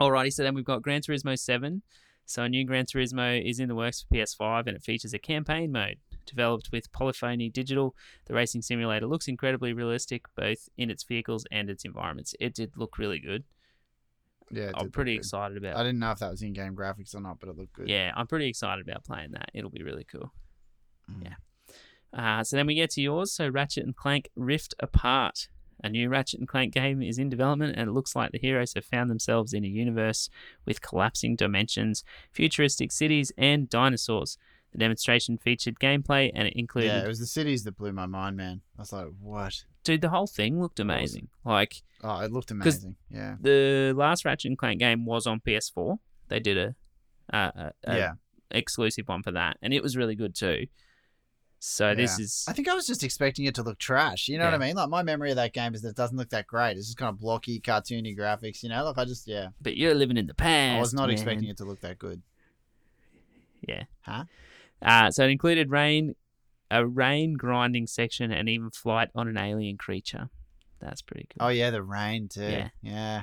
[0.00, 1.82] Alrighty, so then we've got Gran Turismo 7.
[2.24, 5.18] So a new Gran Turismo is in the works for PS5 and it features a
[5.18, 5.98] campaign mode.
[6.26, 7.94] Developed with Polyphony Digital,
[8.26, 12.34] the racing simulator looks incredibly realistic both in its vehicles and its environments.
[12.40, 13.44] It did look really good.
[14.50, 15.76] Yeah, I'm pretty excited about it.
[15.76, 17.88] I didn't know if that was in game graphics or not, but it looked good.
[17.88, 19.50] Yeah, I'm pretty excited about playing that.
[19.54, 20.32] It'll be really cool.
[21.10, 21.24] Mm.
[21.24, 21.34] yeah.
[22.12, 23.32] Uh, so then we get to yours.
[23.32, 25.48] So Ratchet and Clank Rift Apart.
[25.82, 28.72] A new Ratchet and Clank game is in development, and it looks like the heroes
[28.74, 30.30] have found themselves in a universe
[30.64, 34.38] with collapsing dimensions, futuristic cities, and dinosaurs.
[34.74, 36.88] The demonstration featured gameplay, and it included.
[36.88, 38.60] Yeah, it was the cities that blew my mind, man.
[38.76, 39.64] I was like, what?
[39.84, 41.28] Dude, the whole thing looked amazing.
[41.44, 42.96] Like Oh, it looked amazing.
[43.08, 43.36] Yeah.
[43.40, 45.98] the last Ratchet and Clank game was on PS4.
[46.28, 46.74] They did a,
[47.34, 48.12] uh, a, yeah.
[48.50, 50.66] exclusive one for that, and it was really good too.
[51.60, 54.28] So this is I think I was just expecting it to look trash.
[54.28, 54.76] You know what I mean?
[54.76, 56.76] Like my memory of that game is that it doesn't look that great.
[56.76, 58.62] It's just kind of blocky, cartoony graphics.
[58.62, 60.76] You know, like I just yeah, but you're living in the past.
[60.76, 61.14] I was not man.
[61.14, 62.20] expecting it to look that good.
[63.66, 63.84] Yeah.
[64.02, 64.24] Huh?
[64.84, 66.14] Uh, so it included rain,
[66.70, 70.28] a rain grinding section, and even flight on an alien creature.
[70.80, 71.46] That's pretty cool.
[71.46, 72.42] Oh yeah, the rain too.
[72.42, 72.68] Yeah.
[72.82, 73.22] Yeah.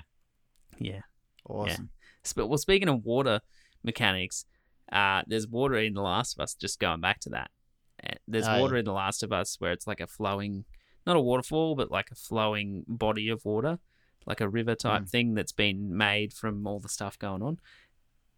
[0.80, 1.02] yeah.
[1.48, 1.90] Awesome.
[2.26, 3.42] Sp- Well, speaking of water
[3.84, 4.46] mechanics,
[4.92, 6.56] uh, there's water in The Last of Us.
[6.56, 7.52] Just going back to that,
[8.04, 8.80] Uh, there's Oh, water yeah.
[8.80, 10.66] in The Last of Us where it's like a flowing,
[11.06, 13.80] not a waterfall, but like a flowing body of water,
[14.26, 15.10] like a river type Mm.
[15.10, 17.60] thing that's been made from all the stuff going on,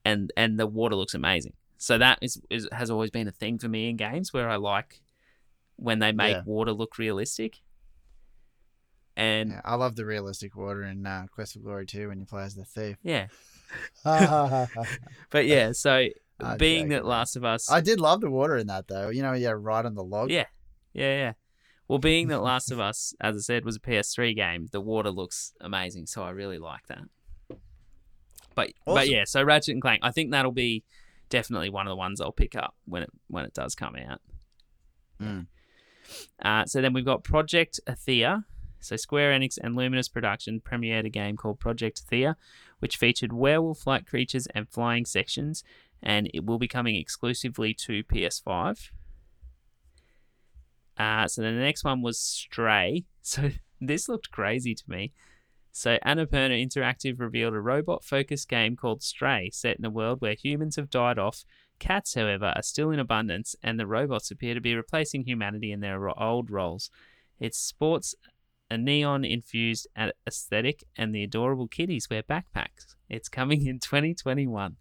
[0.03, 1.53] and and the water looks amazing.
[1.83, 4.55] So that is, is has always been a thing for me in games where I
[4.55, 5.01] like
[5.75, 6.41] when they make Yeah.
[6.45, 7.59] water look realistic.
[9.17, 12.25] And Yeah, I love the realistic water in uh, Quest for Glory 2 when you
[12.25, 12.95] play as the thief.
[13.03, 13.27] yeah,
[15.29, 16.07] but yeah, so
[16.39, 17.05] I'm being joking, that.
[17.05, 19.09] Last of Us I did love the water in that though.
[19.09, 20.31] You know, yeah, right on the log.
[20.31, 20.45] Yeah,
[20.93, 21.33] yeah, yeah.
[21.89, 25.11] Well, being that Last of Us, as I said, was a PS3 game, the water
[25.11, 27.03] looks amazing, so I really like that.
[28.55, 30.85] But but yeah, so Ratchet and Clank, I think that'll be
[31.33, 34.21] definitely one of the ones I'll pick up when it when it does come out.
[35.19, 35.47] Mm.
[36.39, 38.45] Uh, so then we've got Project Athia.
[38.79, 42.35] So Square Enix and Luminous Production premiered a game called Project Athia,
[42.79, 45.63] which featured werewolf-like creatures and flying sections,
[46.03, 48.89] and it will be coming exclusively to PS5.
[50.95, 53.05] Uh, so then the next one was Stray.
[53.25, 55.13] So this looked crazy to me.
[55.75, 60.75] So Annapurna Interactive revealed a robot-focused game called Stray, set in a world where humans
[60.75, 61.43] have died off.
[61.79, 65.79] Cats, however, are still in abundance, and the robots appear to be replacing humanity in
[65.79, 66.91] their old roles.
[67.39, 68.13] It sports
[68.69, 69.87] a neon-infused
[70.27, 72.95] aesthetic, and the adorable kitties wear backpacks.
[73.09, 74.77] It's coming in 2021.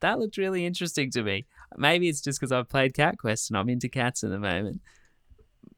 [0.00, 1.46] That looked really interesting to me.
[1.76, 4.80] Maybe it's just because I've played Cat Quest and I'm into cats at the moment.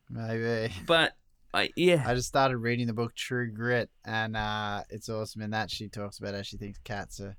[0.09, 0.73] Maybe.
[0.87, 1.13] But
[1.57, 5.41] I, yeah, I just started reading the book True Grit, and uh, it's awesome.
[5.43, 7.37] In that, she talks about how she thinks cats are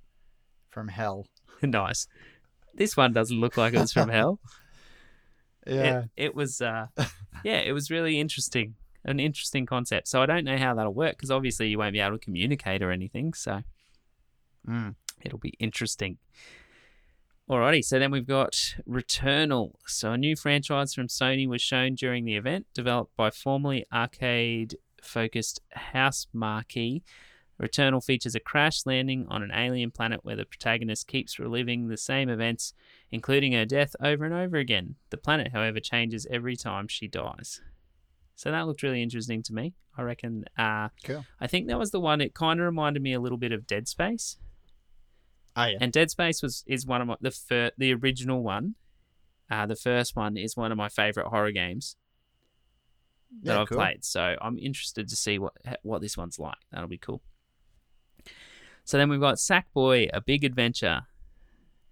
[0.70, 1.28] from hell.
[1.62, 2.08] nice.
[2.74, 4.40] This one doesn't look like it was from hell.
[5.70, 6.04] Yeah.
[6.16, 6.86] It, it was, uh,
[7.44, 8.76] yeah, it was really interesting.
[9.04, 10.08] An interesting concept.
[10.08, 12.82] So I don't know how that'll work because obviously you won't be able to communicate
[12.82, 13.34] or anything.
[13.34, 13.64] So
[14.66, 14.96] Mm.
[15.22, 16.20] it'll be interesting.
[17.50, 19.72] Alrighty, so then we've got Returnal.
[19.86, 25.62] So a new franchise from Sony was shown during the event, developed by formerly arcade-focused
[25.94, 27.04] Housemarque.
[27.62, 31.96] Returnal features a crash landing on an alien planet where the protagonist keeps reliving the
[31.96, 32.74] same events,
[33.12, 34.96] including her death over and over again.
[35.10, 37.62] The planet, however, changes every time she dies.
[38.36, 39.74] So that looked really interesting to me.
[39.98, 40.44] I reckon.
[40.58, 41.26] Uh, Cool.
[41.40, 42.20] I think that was the one.
[42.20, 44.38] It kind of reminded me a little bit of Dead Space.
[45.60, 45.78] Oh yeah.
[45.82, 48.76] And Dead Space was is one of my the fir- the original one.
[49.50, 51.96] Uh, the first one is one of my favorite horror games
[53.44, 53.78] that Yeah, I've cool.
[53.78, 54.06] played.
[54.06, 56.58] So I'm interested to see what what this one's like.
[56.72, 57.22] That'll be cool.
[58.84, 61.02] So then we've got Sackboy: A Big Adventure.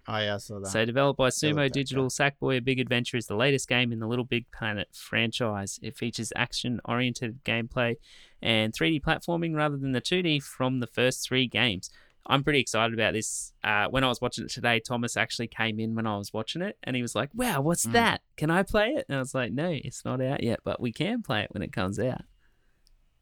[0.08, 0.68] Oh yeah, I saw that.
[0.68, 1.72] So developed by Sumo.
[1.72, 5.80] Digital, Sackboy: A Big Adventure is the latest game in the Little Big Planet franchise.
[5.82, 7.96] It features action-oriented gameplay
[8.42, 11.90] and 3D platforming rather than the 2D from the first three games.
[12.28, 13.54] I'm pretty excited about this.
[13.64, 16.62] Uh, when I was watching it today, Thomas actually came in when I was watching
[16.62, 17.92] it, and he was like, "Wow, what's Mm.
[17.94, 18.22] that?
[18.36, 20.92] Can I play it?" And I was like, "No, it's not out yet, but we
[20.92, 22.22] can play it when it comes out."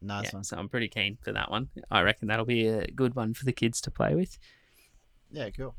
[0.01, 0.43] nice yeah, one.
[0.43, 1.69] so I'm pretty keen for that one.
[1.89, 4.37] I reckon that'll be a good one for the kids to play with.
[5.31, 5.75] Yeah, cool.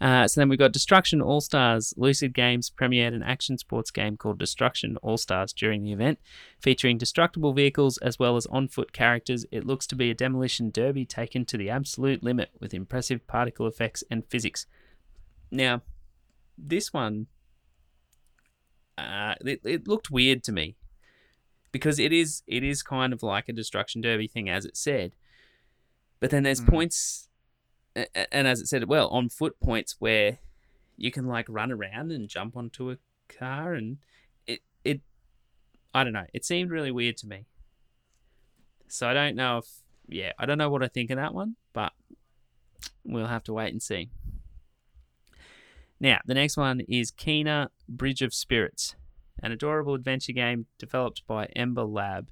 [0.00, 1.94] Uh, so then we've got Destruction All Stars.
[1.96, 6.18] Lucid Games premiered an action sports game called Destruction All Stars during the event,
[6.60, 9.46] featuring destructible vehicles as well as on foot characters.
[9.52, 13.66] It looks to be a demolition derby taken to the absolute limit with impressive particle
[13.68, 14.66] effects and physics.
[15.50, 15.82] Now,
[16.58, 17.28] this one,
[18.98, 20.76] uh, it, it looked weird to me
[21.72, 25.12] because it is it is kind of like a destruction derby thing, as it said.
[26.20, 26.68] But then there's Mm.
[26.68, 27.28] points
[27.96, 30.38] and as it said, well, on foot points where
[30.96, 33.98] you can like run around and jump onto a car, and
[34.46, 35.00] it it
[35.94, 37.46] I don't know, it seemed really weird to me.
[38.88, 39.66] So I don't know if
[40.08, 41.92] yeah, I don't know what I think of that one, but
[43.04, 44.10] we'll have to wait and see.
[46.00, 48.94] Now, the next one is Kena Bridge of Spirits.
[49.42, 52.28] an adorable adventure game developed by Ember Lab.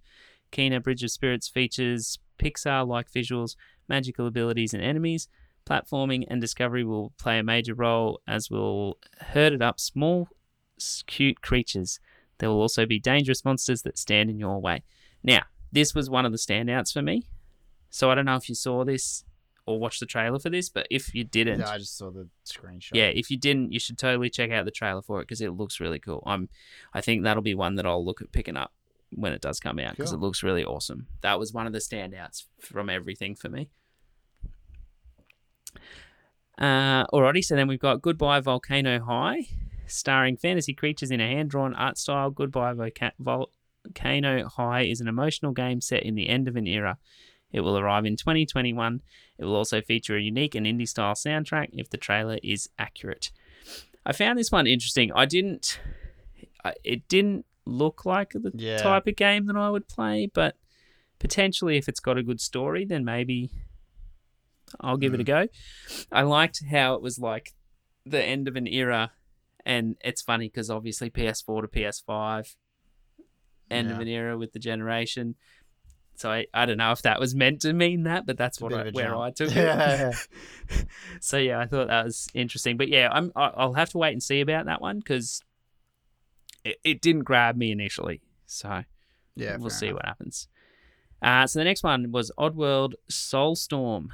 [0.50, 3.56] Kena Bridge of Spirits features Pixar like visuals,
[3.88, 5.28] magical abilities, and enemies.
[5.66, 10.28] Platforming and discovery will play a major role as will herded up small,
[11.06, 12.00] cute creatures.
[12.38, 14.82] There will also be dangerous monsters that stand in your way.
[15.22, 17.28] Now, this was one of the standouts for me.
[17.90, 19.24] So I don't know if you saw this
[19.64, 22.26] or watched the trailer for this, but if you didn't, Yeah, I just saw the
[22.44, 22.90] screenshot.
[22.94, 25.50] yeah, if you didn't, you should totally check out the trailer for it because it
[25.50, 26.22] looks really cool.
[26.26, 26.48] I'm,
[26.92, 28.72] I think that'll be one that I'll look at picking up
[29.14, 30.18] when it does come out because Cool.
[30.18, 31.06] it looks really awesome.
[31.20, 33.68] That was one of the standouts from everything for me.
[36.58, 39.48] Uh, alrighty, so then we've got Goodbye Volcano High,
[39.86, 42.30] starring fantasy creatures in a hand-drawn art style.
[42.30, 46.98] Goodbye Voca- Volcano High is an emotional game set in the end of an era.
[47.52, 49.00] It will arrive in 2021.
[49.38, 53.30] It will also feature a unique and indie style soundtrack if the trailer is accurate.
[54.06, 55.12] I found this one interesting.
[55.12, 55.78] I didn't.
[56.84, 58.78] It didn't look like the Yeah.
[58.78, 60.56] type of game that I would play, but
[61.18, 63.50] potentially if it's got a good story, then maybe
[64.80, 65.46] I'll give it a go.
[66.10, 67.54] I liked how it was like
[68.04, 69.12] the end of an era,
[69.64, 72.54] and it's funny because obviously PS4 to PS5,
[73.70, 75.34] end of an era with the generation.
[76.14, 78.72] So I, I don't know if that was meant to mean that, but that's what
[78.72, 79.20] I, where jump.
[79.20, 79.56] I took it.
[79.56, 80.12] Yeah.
[81.20, 82.76] so yeah, I thought that was interesting.
[82.76, 85.40] But yeah, I'm I'll have to wait and see about that one because
[86.64, 88.20] it, it didn't grab me initially.
[88.46, 88.84] So
[89.36, 89.96] Yeah, we'll see enough.
[89.96, 90.48] what happens.
[91.22, 94.08] Uh, so the next one was Oddworld Soulstorm.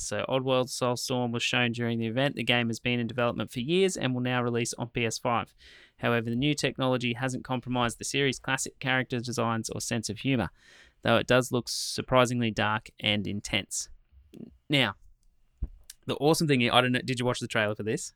[0.00, 2.36] So Oddworld Soulstorm was shown during the event.
[2.36, 5.48] The game has been in development for years and will now release on PS5.
[5.98, 10.50] However, the new technology hasn't compromised the series' classic character designs or sense of humor,
[11.02, 13.88] though it does look surprisingly dark and intense.
[14.68, 14.94] Now,
[16.06, 17.00] the awesome thing I don't know.
[17.04, 18.12] Did you watch the trailer for this?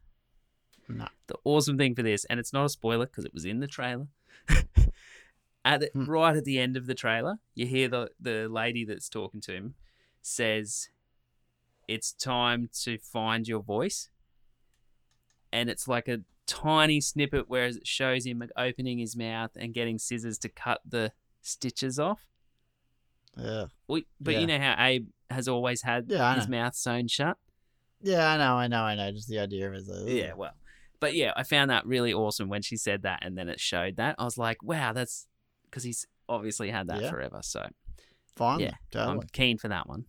[0.88, 1.08] No.
[1.26, 3.66] The awesome thing for this, and it's not a spoiler because it was in the
[3.66, 4.06] trailer.
[5.64, 6.04] at the, Hmm.
[6.04, 9.52] right at the end of the trailer, you hear the the lady that's talking to
[9.52, 9.74] him
[10.22, 10.88] says,
[11.88, 14.08] "It's time to find your voice,"
[15.52, 19.98] and it's like a tiny snippet where it shows him opening his mouth and getting
[19.98, 22.26] scissors to cut the stitches off.
[23.36, 23.66] Yeah.
[23.88, 24.40] We, but Yeah.
[24.40, 27.38] you know how Abe has always had Yeah, his mouth sewn shut.
[28.02, 29.12] Yeah, I know, I know, I know.
[29.12, 29.86] Just the idea of it.
[29.88, 30.52] like, Yeah, well,
[31.00, 33.96] but yeah, I found that really awesome when she said that, and then it showed
[33.96, 34.16] that.
[34.18, 35.28] I was like, wow, that's
[35.64, 37.10] because he's obviously had that Yeah.
[37.10, 37.40] forever.
[37.42, 37.70] So
[38.36, 38.60] Fine.
[38.60, 39.18] yeah, totally.
[39.22, 40.04] I'm keen for that one.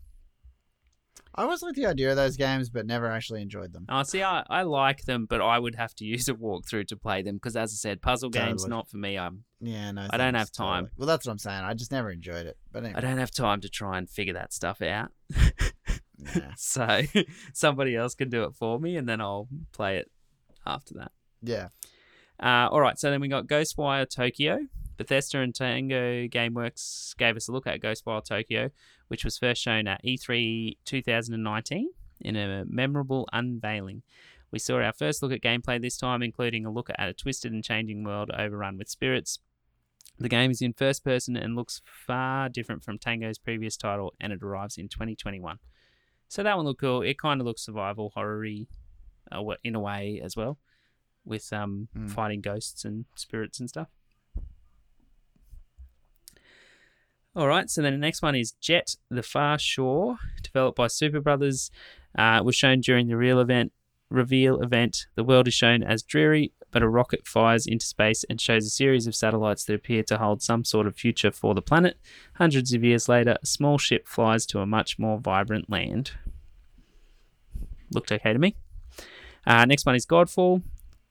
[1.36, 3.86] I always like the idea of those games, but never actually enjoyed them.
[3.90, 6.98] Oh, see, I, I like them, but I would have to use a walkthrough to
[6.98, 9.18] play them because, as I said, puzzle games not for me.
[9.18, 10.08] I'm Yeah, no.
[10.10, 10.84] I don't have time.
[10.86, 10.92] totally.
[10.98, 11.64] Well, that's what I'm saying.
[11.64, 12.58] I just never enjoyed it.
[12.72, 15.12] But anyway, I don't have time to try and figure that stuff out.
[16.20, 16.42] nah.
[16.58, 17.02] so
[17.54, 20.12] somebody else can do it for me, and then I'll play it
[20.66, 21.12] after that.
[21.42, 21.70] yeah,
[22.40, 24.60] Uh, all right, so then we got Ghostwire Tokyo.
[24.96, 28.70] Bethesda and Tango Gameworks gave us a look at Ghostwire Tokyo,
[29.14, 31.90] which was first shown at E E3 2019
[32.22, 34.02] in a memorable unveiling.
[34.50, 37.52] We saw our first look at gameplay this time, including a look at a twisted
[37.52, 39.38] and changing world overrun with spirits.
[40.18, 44.34] The game is in first person and looks far different from Tango's previous title, and
[44.34, 45.60] it arrives in 2021.
[46.28, 47.04] So that one looked cool.
[47.04, 48.66] It kind of looks survival horror-y
[49.32, 50.58] uh, in a way as well,
[51.24, 52.08] with um, Hmm.
[52.08, 53.90] fighting ghosts and spirits and stuff.
[57.36, 61.20] All right, so then the next one is Jet: The Far Shore, developed by Super
[61.20, 61.72] Brothers.
[62.16, 63.72] Uh, was shown during the real event
[64.14, 65.08] reveal event.
[65.16, 68.70] The world is shown as dreary, but a rocket fires into space and shows a
[68.70, 71.98] series of satellites that appear to hold some sort of future for the planet.
[72.36, 76.12] Hundreds of years later, a small ship flies to a much more vibrant land.
[77.92, 78.56] Looked okay to me.
[79.46, 80.62] Uh, next one is Godfall.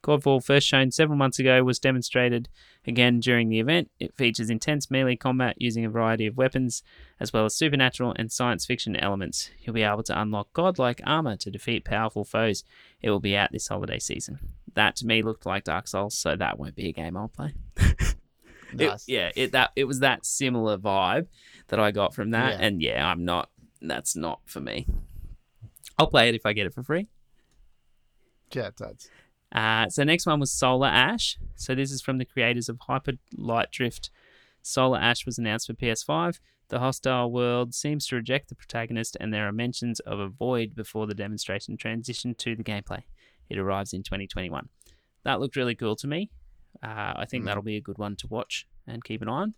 [0.02, 2.48] Godfall, first shown several months ago, was demonstrated
[2.86, 3.90] again during the event.
[4.00, 6.82] It features intense melee combat using a variety of weapons,
[7.20, 9.50] as well as supernatural and science fiction elements.
[9.60, 12.64] You'll be able to unlock godlike armor to defeat powerful foes.
[13.00, 14.38] It will be out this holiday season.
[14.74, 17.54] That to me looked like Dark Souls, so that won't be a game I'll play.
[18.74, 19.06] It- nice.
[19.06, 21.26] yeah, it that it was that similar vibe
[21.68, 22.66] that I got from that, Yeah.
[22.66, 23.50] and yeah, I'm not.
[23.82, 24.86] That's not for me.
[25.98, 27.08] I'll play it if I get it for free.
[28.54, 29.10] yeah, that's
[29.52, 31.38] Uh, so next one was Solar Ash.
[31.56, 34.10] So this is from the creators of Hyper Light Drift.
[34.62, 36.38] Solar Ash was announced for PS5.
[36.68, 40.74] The hostile world seems to reject the protagonist, and there are mentions of a void
[40.74, 43.02] before the demonstration transition to the gameplay.
[43.50, 44.68] It arrives in 2021.
[45.24, 46.30] That looked really cool to me.
[46.82, 47.46] Uh, I think Mhm.
[47.46, 49.54] that'll be a good one to watch and keep an eye on.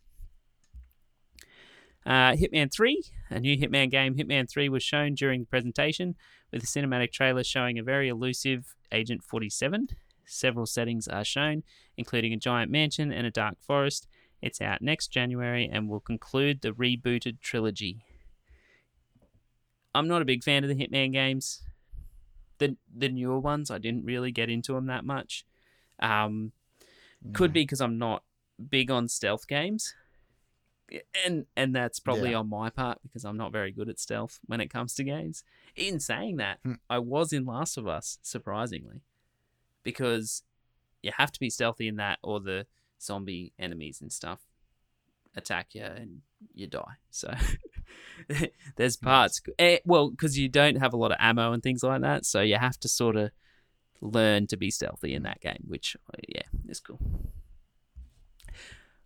[2.06, 6.16] Uh, Hitman 3, a new Hitman game, Hitman 3, was shown during the presentation
[6.52, 9.88] with a cinematic trailer showing a very elusive Agent 47.
[10.24, 11.64] Several settings are shown,
[11.96, 14.06] including a giant mansion and a dark forest.
[14.40, 18.04] It's out next January and will conclude the rebooted trilogy.
[19.94, 21.62] I'm not a big fan of the Hitman games.
[22.58, 25.44] The the newer ones, I didn't really get into them that much.
[26.00, 26.52] Um,
[27.32, 28.22] could be because I'm not
[28.70, 29.94] big on stealth games,
[31.24, 32.38] and and that's probably Yeah.
[32.38, 35.42] on my part because I'm not very good at stealth when it comes to games.
[35.76, 36.74] In saying that, Hmm.
[36.88, 39.02] I was in Last of Us surprisingly,
[39.82, 40.42] because
[41.02, 42.66] you have to be stealthy in that, or the
[43.00, 44.40] zombie enemies and stuff
[45.36, 46.22] attack you and
[46.54, 46.94] you die.
[47.10, 47.34] So
[48.76, 52.00] there's parts, eh, well, because you don't have a lot of ammo and things like
[52.02, 53.30] that, so you have to sort of
[54.00, 57.00] learn to be stealthy in that game, which uh, yeah, is cool.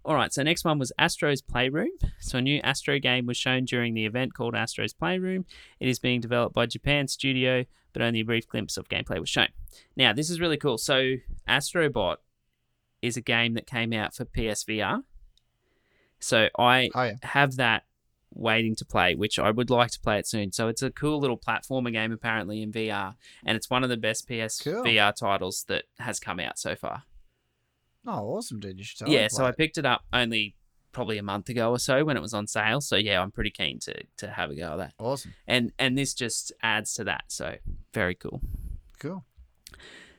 [0.09, 1.91] All right, so next one was Astro's Playroom.
[2.19, 5.45] So a new Astro game was shown during the event called Astro's Playroom.
[5.81, 9.29] It is being developed by Japan Studio, but only a brief glimpse of gameplay was
[9.29, 9.49] shown.
[9.99, 10.79] Now, this is really cool.
[10.79, 12.17] So Astrobot
[13.03, 15.03] is a game that came out for PSVR.
[16.21, 17.15] So I Oh yeah.
[17.23, 17.85] have that
[18.33, 20.53] waiting to play, which I would like to play it soon.
[20.53, 23.99] So it's a cool little platformer game apparently in VR, and it's one of the
[23.99, 24.85] best PS Cool.
[24.85, 27.03] VR titles that has come out so far.
[28.11, 28.79] Oh, awesome, dude.
[28.79, 29.59] You should totally yeah, so I it.
[29.59, 30.55] picked it up only
[30.93, 32.81] probably a month ago or so when it was on sale.
[32.81, 34.95] So yeah, I'm pretty keen to to have a go at that.
[34.99, 35.35] Awesome.
[35.47, 37.25] And and this just adds to that.
[37.29, 37.57] So
[37.93, 38.41] very cool.
[38.99, 39.27] Cool.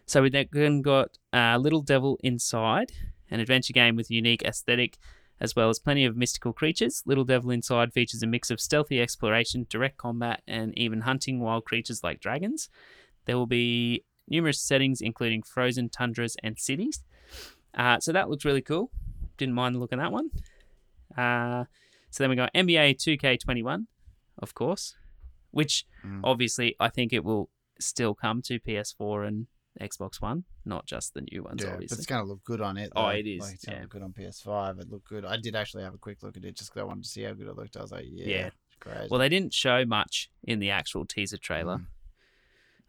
[0.05, 2.91] So we then got uh, Little Devil Inside,
[3.31, 4.97] an adventure game with unique aesthetic,
[5.39, 7.01] as well as plenty of mystical creatures.
[7.07, 11.65] Little Devil Inside features a mix of stealthy exploration, direct combat, and even hunting wild
[11.65, 12.69] creatures like dragons.
[13.25, 17.03] There will be numerous settings, including frozen tundras and cities.
[17.79, 18.91] Uh, so that looks really cool.
[19.37, 20.29] Didn't mind the look of that one.
[21.17, 21.63] Uh,
[22.11, 23.85] so then we got NBA 2K21,
[24.39, 24.95] of course,
[25.51, 26.21] which Mm.
[26.23, 27.49] obviously I think it will
[27.79, 29.47] still come to PS4 and
[29.79, 31.97] Xbox One, not just the new ones, Yeah, but obviously.
[31.97, 32.91] it's going to look good on it.
[32.95, 33.81] Oh, it is, Like, it's going to yeah.
[33.83, 34.79] look good on PS5.
[34.81, 35.23] It looked good.
[35.25, 37.23] I did actually have a quick look at it just because I wanted to see
[37.23, 37.77] how good it looked.
[37.77, 38.49] I was like, yeah, Yeah.
[38.81, 39.09] great.
[39.09, 41.77] Well, they didn't show much in the actual teaser trailer.
[41.77, 41.85] Mm.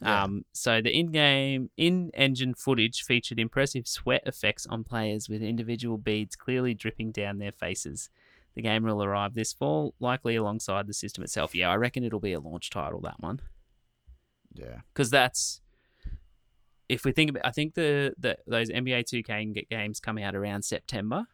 [0.02, 0.24] Yeah.
[0.24, 6.36] Um, so the in-game, in-engine footage featured impressive sweat effects on players with individual beads
[6.36, 8.08] clearly dripping down their faces.
[8.54, 11.54] The game will arrive this fall, likely alongside the system itself.
[11.54, 13.40] Yeah, I reckon it'll be a launch title that one.
[14.54, 14.80] yeah.
[14.92, 15.60] because that's
[16.88, 20.34] if we think about I think the, the those NBA Two K games come out
[20.34, 21.26] around September,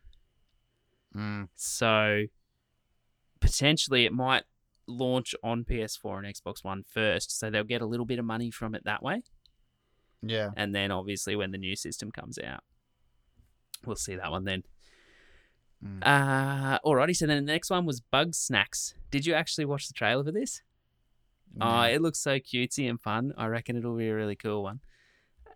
[1.16, 1.48] Mm.
[1.54, 2.24] so
[3.40, 4.42] potentially it might
[4.86, 8.50] launch on PS4 and Xbox One first, so they'll get a little bit of money
[8.50, 9.22] from it that way,
[10.22, 10.50] Yeah.
[10.56, 12.62] and then obviously when the new system comes out,
[13.84, 14.62] we'll see that one then.
[15.84, 15.98] Mm.
[16.02, 18.94] Uh, alrighty, so then the next one was Bugsnax.
[19.10, 20.62] Did you actually watch the trailer for this?
[21.60, 23.32] Oh, it looks so cutesy and fun.
[23.36, 24.80] I reckon it'll be a really cool one.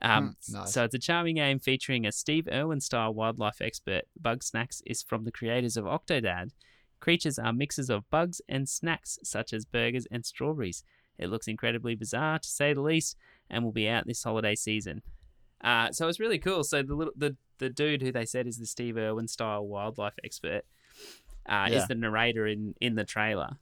[0.02, 0.72] Um, Hmm, nice.
[0.72, 4.04] So it's a charming game featuring a Steve Irwin style wildlife expert.
[4.20, 6.52] Bugsnax is from the creators of Octodad.
[7.00, 10.84] Creatures are mixes of bugs and snacks, such as burgers and strawberries.
[11.18, 13.16] It looks incredibly bizarre, to say the least,
[13.48, 15.02] and will be out this holiday season.
[15.62, 16.62] Uh, so it's really cool.
[16.64, 20.14] So the little the, the dude who they said is the Steve Irwin style wildlife
[20.24, 20.62] expert
[21.46, 21.78] uh, Yeah.
[21.78, 23.58] is the narrator in in the trailer,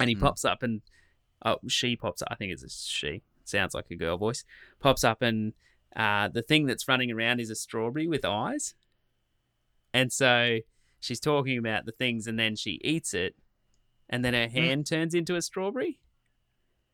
[0.00, 0.20] and he Mm.
[0.20, 0.80] pops up and
[1.44, 2.28] oh she pops up.
[2.30, 3.22] I think it's a she.
[3.44, 4.44] Sounds like a girl voice.
[4.80, 5.52] Pops up and
[5.96, 8.74] uh, the thing that's running around is a strawberry with eyes,
[9.92, 10.60] and so
[11.00, 13.34] she's talking about the things, and then she eats it,
[14.08, 16.00] and then her hand turns into a strawberry.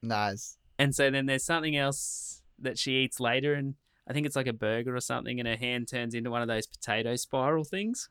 [0.03, 0.59] Nice.
[0.79, 3.75] And so then there's something else that she eats later, and
[4.09, 6.49] I think it's like a burger or something, and her hand turns into one of
[6.49, 8.09] those potato spiral things.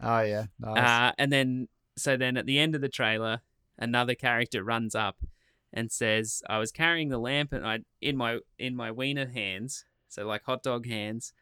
[0.00, 0.46] Oh yeah.
[0.58, 0.78] Nice.
[0.78, 3.40] Uh, and then, so then at the end of the trailer,
[3.78, 5.18] another character runs up
[5.72, 9.84] and says, "I was carrying the lamp and I in my in my wiener hands,
[10.08, 11.32] so like hot dog hands."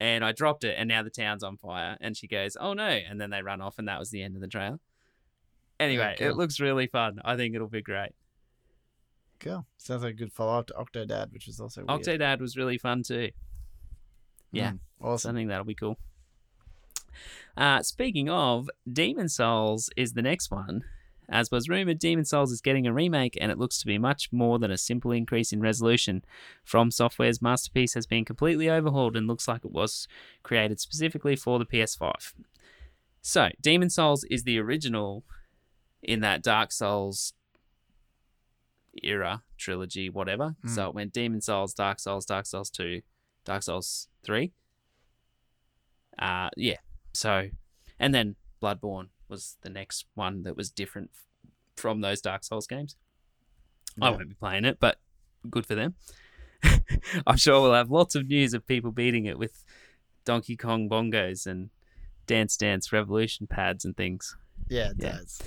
[0.00, 1.96] And I dropped it, and now the town's on fire.
[2.00, 4.36] And she goes, "Oh no!" And then they run off, and that was the end
[4.36, 4.78] of the trailer.
[5.80, 6.28] Anyway, cool.
[6.28, 7.20] it looks really fun.
[7.24, 8.10] I think it'll be great.
[9.40, 9.64] cool.
[9.76, 12.02] Sounds like a good follow up to Octodad, which is also weird.
[12.02, 13.30] Octodad was really fun too.
[14.52, 14.72] yeah.
[15.00, 15.98] Mm, So I think that'll be cool.
[17.56, 20.84] Uh, speaking of, Demon Souls is the next one.
[21.30, 24.32] As was rumored, Demon Souls is getting a remake, and it looks to be much
[24.32, 26.24] more than a simple increase in resolution.
[26.64, 30.08] From Software's masterpiece has been completely overhauled and looks like it was
[30.42, 32.32] created specifically for the PS5.
[33.20, 35.24] So, Demon Souls is the original
[36.02, 37.34] in that Dark Souls
[39.02, 40.56] era trilogy, whatever.
[40.64, 40.70] Mm.
[40.70, 43.02] So it went Demon Souls, Dark Souls, Dark Souls 2,
[43.44, 44.52] Dark Souls 3.
[46.18, 46.76] Uh, yeah.
[47.12, 47.48] So,
[47.98, 51.10] and then Bloodborne was the next one that was different
[51.76, 52.96] from those Dark Souls games.
[54.00, 54.98] I won't be playing it, but
[55.50, 55.94] good for them.
[57.26, 59.64] I'm sure we'll have lots of news of people beating it with
[60.24, 61.70] Donkey Kong bongos and
[62.26, 64.36] Dance Dance Revolution pads and things.
[64.68, 65.12] Yeah, it Yeah.
[65.12, 65.42] does.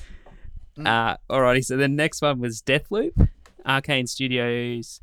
[0.78, 3.30] Uh, alrighty, so the next one was Deathloop.
[3.66, 5.00] Arkane Studios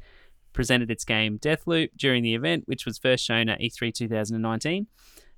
[0.53, 4.87] presented its game Deathloop during the event, which was first shown at E E3 2019.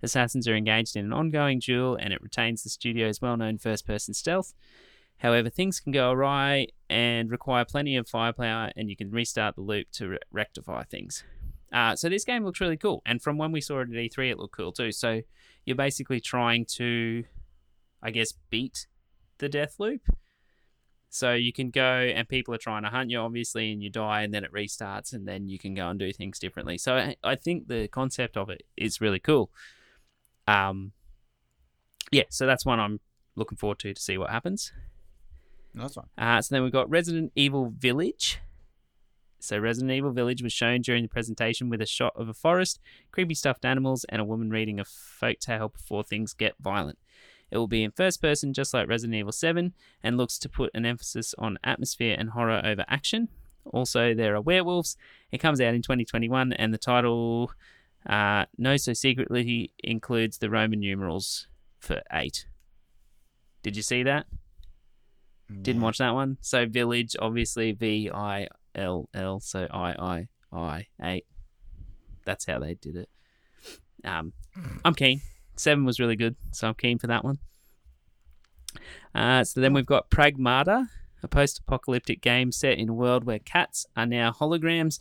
[0.03, 3.87] Assassins are engaged in an ongoing duel, and it retains the studio's well known first
[3.87, 4.55] person stealth.
[5.19, 9.61] However, things can go awry and require plenty of firepower, and you can restart the
[9.61, 11.25] loop to re- rectify things.
[11.73, 14.31] Uh, so this game looks really cool, and from when we saw it at E3,
[14.31, 14.93] it looked cool too.
[14.93, 15.21] So
[15.65, 17.25] you're basically trying to,
[18.03, 18.87] I guess, beat
[19.39, 20.03] the death loop.
[21.13, 24.23] So you can go and people are trying to hunt you, obviously, and you die,
[24.23, 26.79] and then it restarts, and then you can go and do things differently.
[26.79, 29.51] So I, I think the concept of it is really cool.
[30.51, 30.93] Um,
[32.11, 33.01] yeah, so that's one I'm
[33.37, 34.73] looking forward to to see what happens.
[35.75, 36.09] Nice one.
[36.19, 38.41] Uh, so then we've got Resident Evil Village.
[39.39, 42.81] So Resident Evil Village was shown during the presentation with a shot of a forest,
[43.13, 46.99] creepy stuffed animals, and a woman reading a folk tale before things get violent.
[47.51, 49.73] It will be in first person, just like Resident Evil 7,
[50.03, 53.29] and looks to put an emphasis on atmosphere and horror over action.
[53.65, 54.97] Also, there are werewolves.
[55.33, 57.53] It comes out in 2021, and the title,
[58.09, 61.47] uh, No So Secretly, includes the Roman numerals
[61.79, 62.47] for 8.
[63.63, 64.27] Did you see that?
[65.63, 66.39] Didn't watch that one.
[66.41, 71.27] So Village, obviously V I L L, so I I I eight.
[72.25, 73.09] That's how they did it.
[74.05, 74.33] Um,
[74.85, 75.21] I'm keen.
[75.57, 77.39] Seven was really good, so I'm keen for that one.
[79.15, 80.87] Uh, so then we've got Pragmata,
[81.23, 85.01] a post-apocalyptic game set in a world where cats are now holograms.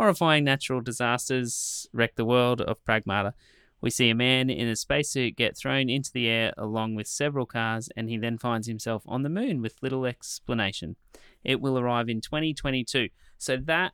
[0.00, 3.34] Horrifying natural disasters wreck the world of Pragmata.
[3.82, 7.44] We see a man in a spacesuit get thrown into the air along with several
[7.44, 10.96] cars, and he then finds himself on the moon with little explanation.
[11.44, 13.10] It will arrive in 2022.
[13.36, 13.92] So that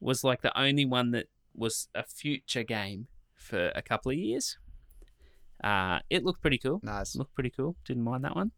[0.00, 4.56] was like the only one that was a future game for a couple of years.
[5.62, 6.80] Uh, it looked pretty cool.
[6.82, 7.14] Nice.
[7.14, 7.76] Looked pretty cool.
[7.84, 8.52] Didn't mind that one.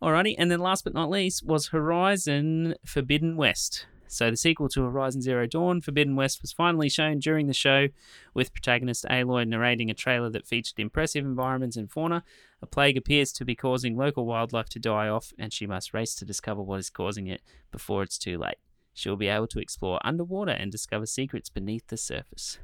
[0.00, 3.86] Alrighty, and then last but not least was Horizon Forbidden West.
[4.08, 7.88] So the sequel to Horizon Zero Dawn, Forbidden West, was finally shown during the show,
[8.34, 12.24] with protagonist Aloy narrating a trailer that featured impressive environments and fauna.
[12.62, 16.14] A plague appears to be causing local wildlife to die off, and she must race
[16.16, 18.56] to discover what is causing it before it's too late.
[18.94, 22.58] She'll be able to explore underwater and discover secrets beneath the surface.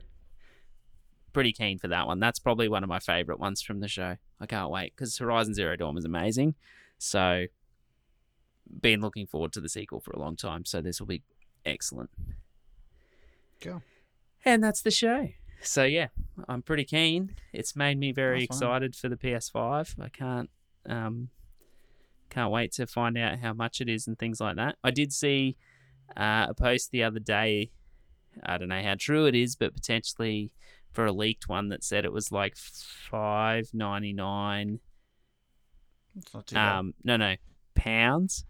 [1.33, 2.21] Pretty keen for that one.
[2.21, 4.17] That's probably one of my favorite ones from the show.
[4.41, 6.55] I can't wait because Horizon Zero Dawn was amazing.
[6.99, 7.47] So,
[8.81, 10.65] been looking forward to the sequel for a long time.
[10.65, 11.23] So this will be
[11.65, 12.11] excellent.
[13.61, 13.83] Cool.
[14.45, 15.29] And that's the show.
[15.63, 16.09] So yeah,
[16.49, 17.35] I'm pretty keen.
[17.53, 18.57] It's made me very Nice one.
[18.59, 19.99] excited for the PS5.
[20.01, 20.51] I can't
[20.87, 21.31] um
[22.31, 24.77] can't wait to find out how much it is and things like that.
[24.85, 25.57] I did see
[26.17, 27.71] uh, a post the other day.
[28.43, 30.51] I don't know how true it is, but potentially
[30.93, 34.81] for a leaked one that said it was like five ninety nine.
[36.17, 36.79] It's not too bad.
[36.79, 37.37] Um, no, no,
[37.75, 38.45] pounds.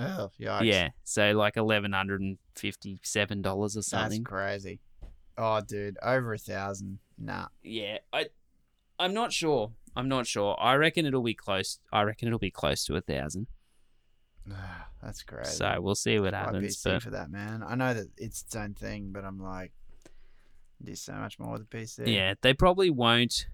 [0.00, 0.64] Oh, yikes.
[0.64, 4.22] Yeah, so like eleven hundred and fifty-seven dollars or something.
[4.22, 4.80] That's crazy.
[5.38, 6.98] Oh, dude, over a thousand.
[7.18, 7.46] Nah.
[7.62, 8.26] Yeah, I,
[8.98, 9.72] I'm not sure.
[9.96, 10.56] I'm not sure.
[10.60, 11.78] I reckon it'll be close.
[11.92, 13.46] I reckon it'll be close to a thousand.
[15.02, 15.50] That's crazy.
[15.52, 16.76] So we'll see what happens.
[16.76, 17.64] PC But for that, man.
[17.66, 19.72] I know that it's its own thing, but I'm like,
[20.78, 22.06] there's so much more with the PC.
[22.06, 23.46] yeah, they probably won't.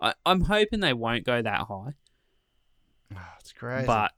[0.00, 1.94] I, I'm hoping they won't go that high.
[3.14, 3.86] Oh, it's crazy.
[3.86, 4.12] But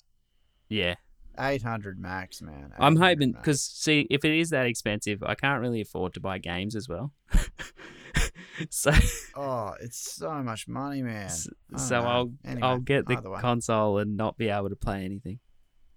[0.69, 0.95] yeah,
[1.39, 2.73] 800 max, man.
[2.79, 6.39] I'm hoping because see, if it is that expensive, I can't really afford to buy
[6.39, 7.13] games as well.
[8.71, 8.91] so
[9.37, 11.27] Oh, it's so much money, man.
[11.27, 12.01] S- I don't so.
[12.03, 15.39] I'll Anyway, I'll get the console and not be able to play anything.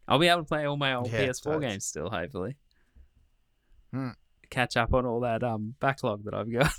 [0.08, 1.62] I'll be able to play all my old Yeah, PS4 totes.
[1.66, 2.58] games still, hopefully.
[3.94, 4.10] Hmm.
[4.50, 6.72] Catch up on all that um backlog that I've got,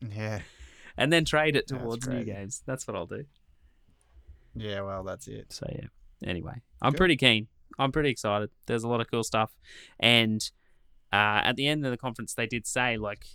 [0.14, 0.40] Yeah.
[0.96, 2.62] and then trade it towards new games.
[2.66, 3.24] That's what I'll do.
[4.54, 5.52] Yeah, well, that's it.
[5.52, 5.86] So yeah.
[6.24, 6.98] Anyway, I'm Good.
[6.98, 7.48] pretty keen.
[7.78, 8.50] I'm pretty excited.
[8.66, 9.52] There's a lot of cool stuff,
[10.00, 10.40] and
[11.12, 13.26] uh, at the end of the conference, they did say like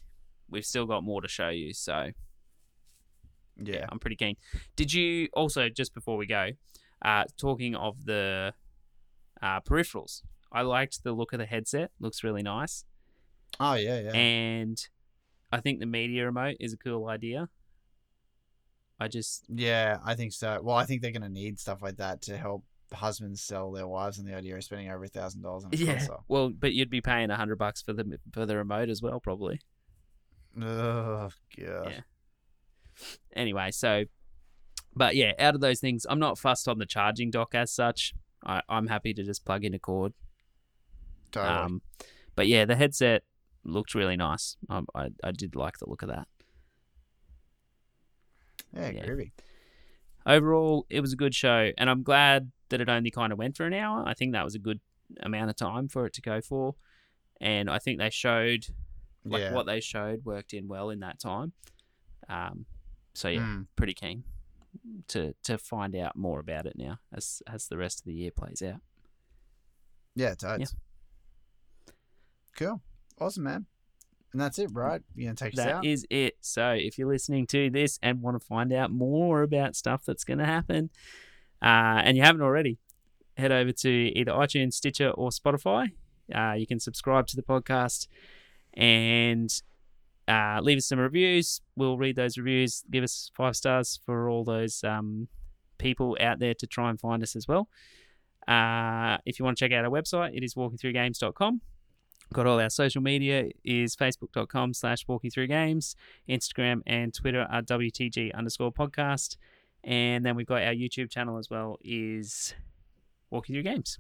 [0.49, 1.73] we've still got more to show you.
[1.73, 2.11] So
[3.61, 3.85] Yeah.
[3.89, 4.35] I'm pretty keen.
[4.75, 6.49] Did you also just before we go,
[7.03, 8.53] uh, talking of the
[9.41, 10.23] uh, peripherals?
[10.51, 11.91] I liked the look of the headset.
[11.99, 12.83] Looks really nice,
[13.59, 14.11] Oh, yeah, yeah.
[14.11, 14.85] and
[15.51, 17.47] I think the media remote is a cool idea.
[18.99, 20.59] I just yeah, I think so.
[20.61, 22.63] Well, I think they're going to need stuff like that to help
[22.93, 25.77] husbands sell their wives on the idea of spending over a thousand dollars on a
[25.77, 25.97] yeah.
[25.97, 26.23] console.
[26.27, 29.19] Well, but you'd be paying a hundred bucks for the for the remote as well,
[29.19, 29.59] probably.
[30.59, 31.91] Oh, God.
[31.91, 32.01] Yeah.
[33.33, 34.03] Anyway, so,
[34.95, 38.13] but yeah, out of those things, I'm not fussed on the charging dock as such.
[38.45, 40.13] I, I'm happy to just plug in a cord.
[41.31, 41.53] Totally.
[41.53, 41.81] Um,
[42.35, 43.23] but yeah, the headset
[43.63, 44.57] looked really nice.
[44.69, 46.27] I, I I did like the look of that.
[48.75, 49.05] yeah, yeah.
[49.05, 49.31] groovy.
[50.25, 53.55] Overall, it was a good show, and I'm glad that it only kind of went
[53.55, 54.03] for an hour.
[54.05, 54.79] I think that was a good
[55.21, 56.75] amount of time for it to go for,
[57.39, 58.65] and I think they showed
[59.23, 59.53] like yeah.
[59.53, 61.53] what they showed worked in well in that time.
[62.27, 62.65] Um,
[63.13, 63.67] so yeah, Mm.
[63.75, 64.23] pretty keen
[65.09, 68.31] to to find out more about it now as as the rest of the year
[68.31, 68.81] plays out.
[70.15, 70.75] Yeah, totes.
[72.57, 72.81] Cool.
[73.19, 73.65] Awesome, man.
[74.33, 75.01] And that's it, right?
[75.15, 75.85] You gonna take us That out?
[75.85, 76.37] is it.
[76.41, 80.23] So if you're listening to this and want to find out more about stuff that's
[80.23, 80.89] going to happen,
[81.61, 82.77] uh, and you haven't already,
[83.37, 85.91] head over to either iTunes, Stitcher, or Spotify.
[86.33, 88.07] Uh, you can subscribe to the podcast
[88.73, 89.61] and
[90.27, 91.61] uh, leave us some reviews.
[91.75, 92.83] We'll read those reviews.
[92.89, 95.27] Give us five stars for all those um,
[95.77, 97.67] people out there to try and find us as well.
[98.47, 101.61] Uh, if you want to check out our website, it is walkingthroughgames.com.
[102.33, 105.95] Got all our social media is facebook.com slash walking through games.
[106.29, 109.35] Instagram and Twitter are WTG underscore podcast.
[109.83, 112.53] And then we've got our YouTube channel as well is
[113.29, 113.97] walking through games.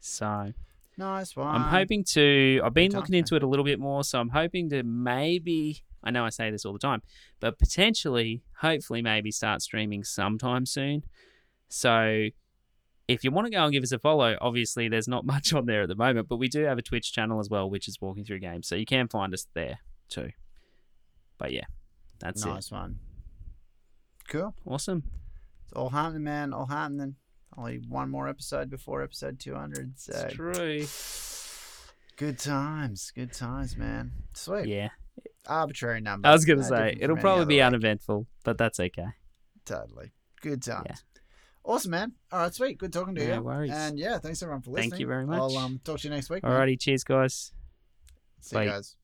[0.00, 0.52] So
[0.98, 1.54] nice one.
[1.54, 2.60] I'm hoping to.
[2.62, 5.82] I've been looking into it a little bit more, so I'm hoping to maybe.
[6.04, 7.02] I know I say this all the time,
[7.40, 11.02] but potentially, hopefully, maybe start streaming sometime soon.
[11.68, 12.28] So,
[13.08, 15.66] if you want to go and give us a follow, obviously there's not much on
[15.66, 18.00] there at the moment, but we do have a Twitch channel as well, which is
[18.00, 20.30] Walking Through Games, so you can find us there too.
[21.38, 21.64] But yeah,
[22.20, 22.48] that's it.
[22.48, 23.00] nice one.
[24.28, 24.54] Cool.
[24.66, 25.04] Awesome.
[25.64, 26.52] It's all happening, man.
[26.52, 27.16] All happening.
[27.56, 29.98] Only one more episode before episode 200.
[29.98, 30.86] So It's true.
[32.16, 33.12] good times.
[33.14, 34.12] Good times, man.
[34.34, 34.66] Sweet.
[34.66, 34.88] Yeah,
[35.46, 36.28] Arbitrary number.
[36.28, 37.62] I was gonna No say it'll probably be week.
[37.62, 39.06] uneventful, but that's okay.
[39.64, 40.12] Totally.
[40.42, 40.86] Good times.
[40.88, 40.96] Yeah.
[41.64, 42.12] Awesome, man.
[42.30, 42.78] All right, sweet.
[42.78, 43.40] Good talking to No you.
[43.42, 43.70] worries.
[43.72, 44.90] And yeah, thanks everyone for listening.
[44.90, 45.38] Thank you very much.
[45.40, 46.42] I'll um, talk to you next week.
[46.44, 46.52] man.
[46.52, 47.52] Alrighty, cheers, guys.
[48.40, 48.96] See you guys.